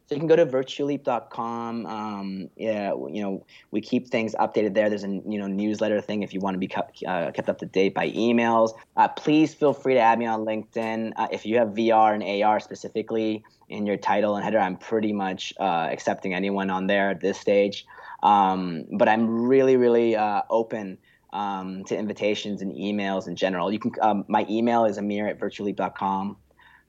So 0.07 0.17
you 0.17 0.21
can 0.21 0.29
go 0.29 0.35
to 0.35 0.45
virtuleap.com. 0.45 1.87
Um, 1.87 2.51
yeah, 2.57 2.93
you 3.11 3.23
know, 3.23 3.47
we 3.71 3.81
keep 3.81 4.09
things 4.09 4.35
updated 4.41 4.75
there. 4.75 4.89
There's 4.89 5.05
a 5.05 5.09
you 5.09 5.39
know 5.39 5.47
newsletter 5.47 6.01
thing 6.01 6.23
if 6.23 6.33
you 6.35 6.41
want 6.41 6.55
to 6.55 6.59
be 6.59 6.67
kept, 6.67 7.03
uh, 7.07 7.31
kept 7.33 7.49
up 7.49 7.59
to 7.59 7.67
date 7.67 7.95
by 7.95 8.11
emails. 8.11 8.73
Uh, 8.97 9.07
please 9.07 9.55
feel 9.55 9.73
free 9.73 9.95
to 9.95 10.01
add 10.01 10.19
me 10.19 10.27
on 10.27 10.41
LinkedIn. 10.41 11.13
Uh, 11.17 11.29
if 11.31 11.47
you 11.47 11.59
have 11.59 11.69
VR 11.69 12.15
and 12.15 12.43
AR 12.43 12.59
specifically 12.59 13.45
in 13.71 13.87
your 13.87 13.97
title 13.97 14.35
and 14.35 14.45
header, 14.45 14.59
I'm 14.59 14.77
pretty 14.77 15.13
much 15.13 15.55
uh, 15.59 15.89
accepting 15.91 16.35
anyone 16.35 16.71
on 16.71 16.89
there 16.89 17.11
at 17.11 17.21
this 17.21 17.39
stage. 17.39 17.87
Um, 18.23 18.85
but 18.93 19.09
I'm 19.09 19.47
really, 19.47 19.77
really 19.77 20.17
uh, 20.17 20.43
open 20.51 20.99
um, 21.33 21.85
to 21.85 21.97
invitations 21.97 22.61
and 22.61 22.73
emails 22.73 23.29
in 23.29 23.37
general. 23.37 23.73
You 23.73 23.79
can. 23.79 23.93
Um, 24.03 24.25
my 24.29 24.45
email 24.51 24.85
is 24.85 24.99
amir 24.99 25.29
at 25.29 25.39
virtuleap.com. 25.39 26.37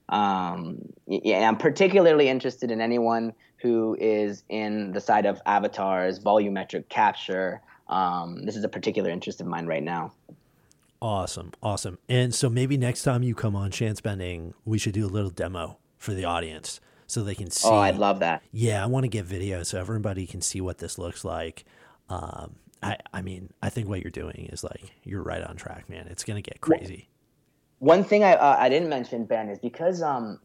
Um, 0.08 0.78
yeah, 1.06 1.48
I'm 1.48 1.56
particularly 1.56 2.28
interested 2.28 2.70
in 2.70 2.80
anyone 2.80 3.32
who 3.62 3.96
is 3.98 4.42
in 4.48 4.92
the 4.92 5.00
side 5.00 5.24
of 5.24 5.40
avatars, 5.46 6.18
volumetric 6.18 6.88
capture. 6.88 7.62
Um, 7.88 8.44
this 8.44 8.56
is 8.56 8.64
a 8.64 8.68
particular 8.68 9.08
interest 9.08 9.40
of 9.40 9.46
mine 9.46 9.66
right 9.66 9.82
now. 9.82 10.12
Awesome, 11.00 11.52
awesome. 11.62 11.98
And 12.08 12.34
so 12.34 12.50
maybe 12.50 12.76
next 12.76 13.04
time 13.04 13.22
you 13.22 13.34
come 13.34 13.56
on 13.56 13.70
Chance 13.70 14.00
Bending, 14.00 14.54
we 14.64 14.78
should 14.78 14.92
do 14.92 15.06
a 15.06 15.08
little 15.08 15.30
demo 15.30 15.78
for 16.02 16.14
the 16.14 16.24
audience 16.24 16.80
so 17.06 17.22
they 17.22 17.34
can 17.34 17.50
see. 17.50 17.68
Oh, 17.68 17.76
I'd 17.76 17.96
love 17.96 18.20
that. 18.20 18.42
Yeah, 18.52 18.82
I 18.82 18.86
want 18.86 19.04
to 19.04 19.08
get 19.08 19.24
video 19.24 19.62
so 19.62 19.78
everybody 19.78 20.26
can 20.26 20.40
see 20.40 20.60
what 20.60 20.78
this 20.78 20.98
looks 20.98 21.24
like. 21.24 21.64
Um, 22.08 22.56
I, 22.82 22.96
I 23.12 23.22
mean, 23.22 23.52
I 23.62 23.70
think 23.70 23.88
what 23.88 24.02
you're 24.02 24.10
doing 24.10 24.48
is 24.52 24.64
like 24.64 24.92
you're 25.04 25.22
right 25.22 25.42
on 25.42 25.56
track, 25.56 25.88
man. 25.88 26.08
It's 26.08 26.24
gonna 26.24 26.42
get 26.42 26.60
crazy. 26.60 27.08
One 27.78 28.02
thing 28.04 28.24
I, 28.24 28.34
uh, 28.34 28.56
I 28.58 28.68
didn't 28.68 28.88
mention, 28.88 29.24
Ben, 29.24 29.48
is 29.48 29.58
because 29.58 30.02
um, 30.02 30.40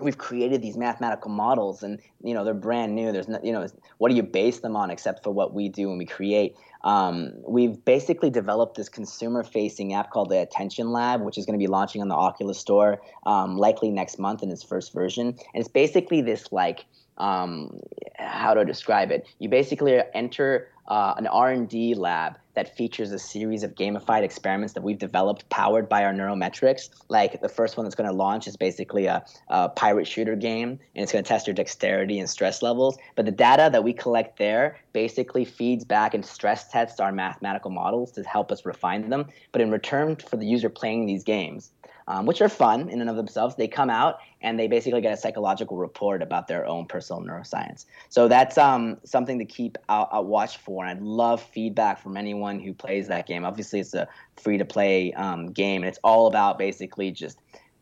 we've 0.00 0.18
created 0.18 0.62
these 0.62 0.76
mathematical 0.76 1.30
models, 1.30 1.82
and 1.82 2.00
you 2.22 2.34
know 2.34 2.44
they're 2.44 2.54
brand 2.54 2.94
new. 2.94 3.12
There's 3.12 3.28
no, 3.28 3.38
you 3.42 3.52
know, 3.52 3.66
what 3.98 4.10
do 4.10 4.14
you 4.14 4.22
base 4.22 4.60
them 4.60 4.76
on 4.76 4.90
except 4.90 5.22
for 5.22 5.30
what 5.30 5.54
we 5.54 5.68
do 5.68 5.90
and 5.90 5.98
we 5.98 6.06
create? 6.06 6.56
Um, 6.82 7.32
we've 7.48 7.82
basically 7.84 8.28
developed 8.28 8.76
this 8.76 8.90
consumer-facing 8.90 9.94
app 9.94 10.10
called 10.10 10.28
the 10.28 10.40
Attention 10.42 10.92
Lab, 10.92 11.22
which 11.22 11.38
is 11.38 11.46
going 11.46 11.58
to 11.58 11.62
be 11.62 11.66
launching 11.66 12.02
on 12.02 12.08
the 12.08 12.14
Oculus 12.14 12.58
Store 12.58 13.00
um, 13.24 13.56
likely 13.56 13.90
next 13.90 14.18
month 14.18 14.42
in 14.42 14.50
its 14.50 14.62
first 14.62 14.92
version. 14.92 15.28
And 15.28 15.38
it's 15.54 15.68
basically 15.68 16.20
this 16.20 16.52
like 16.52 16.84
um, 17.16 17.80
how 18.18 18.52
to 18.52 18.66
describe 18.66 19.10
it. 19.10 19.26
You 19.38 19.48
basically 19.48 19.98
enter 20.12 20.68
uh, 20.88 21.14
an 21.16 21.26
R&D 21.26 21.94
lab 21.94 22.38
that 22.54 22.76
features 22.76 23.10
a 23.10 23.18
series 23.18 23.62
of 23.62 23.74
gamified 23.74 24.22
experiments 24.22 24.74
that 24.74 24.82
we've 24.82 24.98
developed 24.98 25.48
powered 25.48 25.88
by 25.88 26.04
our 26.04 26.12
neurometrics. 26.12 26.88
Like 27.08 27.40
the 27.40 27.48
first 27.48 27.76
one 27.76 27.84
that's 27.84 27.96
going 27.96 28.08
to 28.08 28.14
launch 28.14 28.46
is 28.46 28.56
basically 28.56 29.06
a, 29.06 29.24
a 29.48 29.68
pirate 29.68 30.06
shooter 30.06 30.36
game, 30.36 30.70
and 30.94 31.02
it's 31.02 31.12
going 31.12 31.24
to 31.24 31.28
test 31.28 31.46
your 31.46 31.54
dexterity 31.54 32.18
and 32.18 32.30
stress 32.30 32.62
levels. 32.62 32.96
But 33.16 33.26
the 33.26 33.32
data 33.32 33.70
that 33.72 33.82
we 33.82 33.92
collect 33.92 34.38
there 34.38 34.78
basically 34.92 35.44
feeds 35.44 35.84
back 35.84 36.14
and 36.14 36.24
stress 36.24 36.70
tests 36.70 37.00
our 37.00 37.12
mathematical 37.12 37.70
models 37.70 38.12
to 38.12 38.22
help 38.22 38.52
us 38.52 38.64
refine 38.64 39.08
them. 39.10 39.26
But 39.52 39.60
in 39.60 39.70
return 39.70 40.16
for 40.16 40.36
the 40.36 40.46
user 40.46 40.68
playing 40.68 41.06
these 41.06 41.24
games, 41.24 41.72
um, 42.08 42.26
which 42.26 42.40
are 42.40 42.48
fun 42.48 42.88
in 42.88 43.00
and 43.00 43.08
of 43.08 43.16
themselves. 43.16 43.56
They 43.56 43.68
come 43.68 43.90
out 43.90 44.18
and 44.40 44.58
they 44.58 44.66
basically 44.66 45.00
get 45.00 45.12
a 45.12 45.16
psychological 45.16 45.76
report 45.76 46.22
about 46.22 46.48
their 46.48 46.66
own 46.66 46.86
personal 46.86 47.22
neuroscience. 47.22 47.86
So 48.08 48.28
that's 48.28 48.58
um, 48.58 48.98
something 49.04 49.38
to 49.38 49.44
keep 49.44 49.78
out, 49.88 50.08
out 50.12 50.26
watch 50.26 50.58
for. 50.58 50.84
And 50.84 50.90
I'd 50.90 51.02
love 51.02 51.42
feedback 51.42 52.00
from 52.02 52.16
anyone 52.16 52.60
who 52.60 52.74
plays 52.74 53.08
that 53.08 53.26
game. 53.26 53.44
Obviously, 53.44 53.80
it's 53.80 53.94
a 53.94 54.08
free 54.36 54.58
to 54.58 54.64
play 54.64 55.12
um, 55.14 55.52
game, 55.52 55.82
and 55.82 55.88
it's 55.88 56.00
all 56.04 56.26
about 56.26 56.58
basically 56.58 57.10
just 57.10 57.38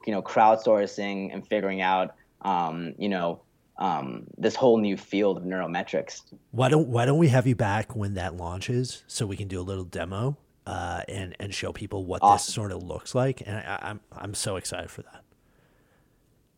you 0.07 0.13
know 0.13 0.23
crowdsourcing 0.23 1.33
and 1.33 1.47
figuring 1.47 1.81
out 1.81 2.15
um, 2.43 2.95
you 2.99 3.09
know 3.09 3.41
um, 3.79 4.25
this 4.39 4.55
whole 4.55 4.79
new 4.79 4.97
field 4.97 5.39
of 5.39 5.45
neurometrics. 5.45 6.23
Why 6.51 6.69
don't 6.69 6.89
Why 6.89 7.05
don't 7.05 7.19
we 7.19 7.29
have 7.29 7.47
you 7.47 7.57
back 7.57 7.97
when 7.97 8.15
that 8.15 8.37
launches 8.37 9.03
so 9.07 9.27
we 9.27 9.37
can 9.37 9.49
do 9.49 9.61
a 9.61 9.63
little 9.63 9.85
demo 9.85 10.37
uh, 10.67 11.03
and 11.09 11.37
and 11.39 11.55
show 11.55 11.73
people 11.73 12.05
what 12.05 12.23
this 12.23 12.45
sort 12.45 12.73
of 12.73 12.83
looks 12.83 13.15
like? 13.15 13.43
And 13.45 13.57
I, 13.57 13.79
I'm 13.83 14.01
I'm 14.13 14.35
so 14.35 14.57
excited 14.57 14.91
for 14.91 15.03
that. 15.03 15.25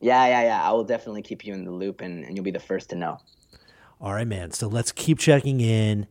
Yeah, 0.01 0.27
yeah, 0.27 0.43
yeah. 0.43 0.63
I 0.63 0.73
will 0.73 0.85
definitely 0.85 1.23
keep 1.23 1.47
you 1.47 1.55
in 1.55 1.65
the 1.65 1.71
loop, 1.71 2.01
and, 2.03 2.25
and 2.25 2.37
you'll 2.37 2.45
be 2.45 2.51
the 2.51 2.61
first 2.61 2.91
to 2.91 2.97
know. 2.97 3.19
All 4.01 4.13
right, 4.13 4.27
man. 4.27 4.51
So 4.51 4.69
let's 4.69 4.93
keep 4.93 5.19
checking 5.19 5.61
in. 5.61 6.07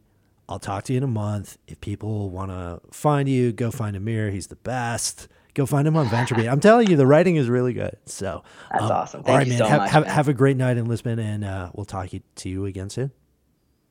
I'll 0.49 0.59
talk 0.59 0.85
to 0.85 0.93
you 0.93 0.97
in 0.97 1.03
a 1.03 1.07
month. 1.07 1.57
If 1.67 1.79
people 1.79 2.29
want 2.29 2.49
to 2.51 2.81
find 2.91 3.29
you, 3.29 3.51
go 3.51 3.69
find 3.71 3.95
Amir. 3.95 4.31
He's 4.31 4.47
the 4.47 4.55
best. 4.55 5.27
Go 5.53 5.67
find 5.67 5.87
him 5.87 5.95
on 5.95 6.07
VentureBeat. 6.07 6.51
I'm 6.51 6.59
telling 6.59 6.89
you, 6.89 6.97
the 6.97 7.05
writing 7.05 7.35
is 7.35 7.47
really 7.47 7.73
good. 7.73 7.95
So 8.05 8.43
That's 8.71 8.83
um, 8.83 8.91
awesome. 8.91 9.19
all 9.19 9.25
Thank 9.25 9.37
right, 9.37 9.47
you 9.47 9.53
man. 9.53 9.59
so 9.59 9.65
have, 9.67 9.81
much, 9.81 9.89
have, 9.91 10.03
man. 10.05 10.15
have 10.15 10.27
a 10.27 10.33
great 10.33 10.57
night 10.57 10.77
in 10.77 10.87
Lisbon, 10.87 11.19
and 11.19 11.43
uh, 11.43 11.69
we'll 11.73 11.85
talk 11.85 12.09
to 12.09 12.49
you 12.49 12.65
again 12.65 12.89
soon. 12.89 13.11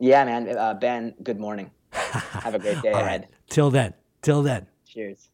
Yeah, 0.01 0.25
man. 0.25 0.49
Uh, 0.49 0.75
ben, 0.75 1.15
good 1.23 1.39
morning. 1.39 1.71
Have 2.45 2.55
a 2.55 2.59
great 2.59 2.81
day 2.83 2.93
All 2.93 3.01
ahead. 3.01 3.21
right. 3.23 3.31
Till 3.49 3.71
then. 3.71 3.95
Till 4.23 4.43
then. 4.43 4.67
Cheers. 4.87 5.29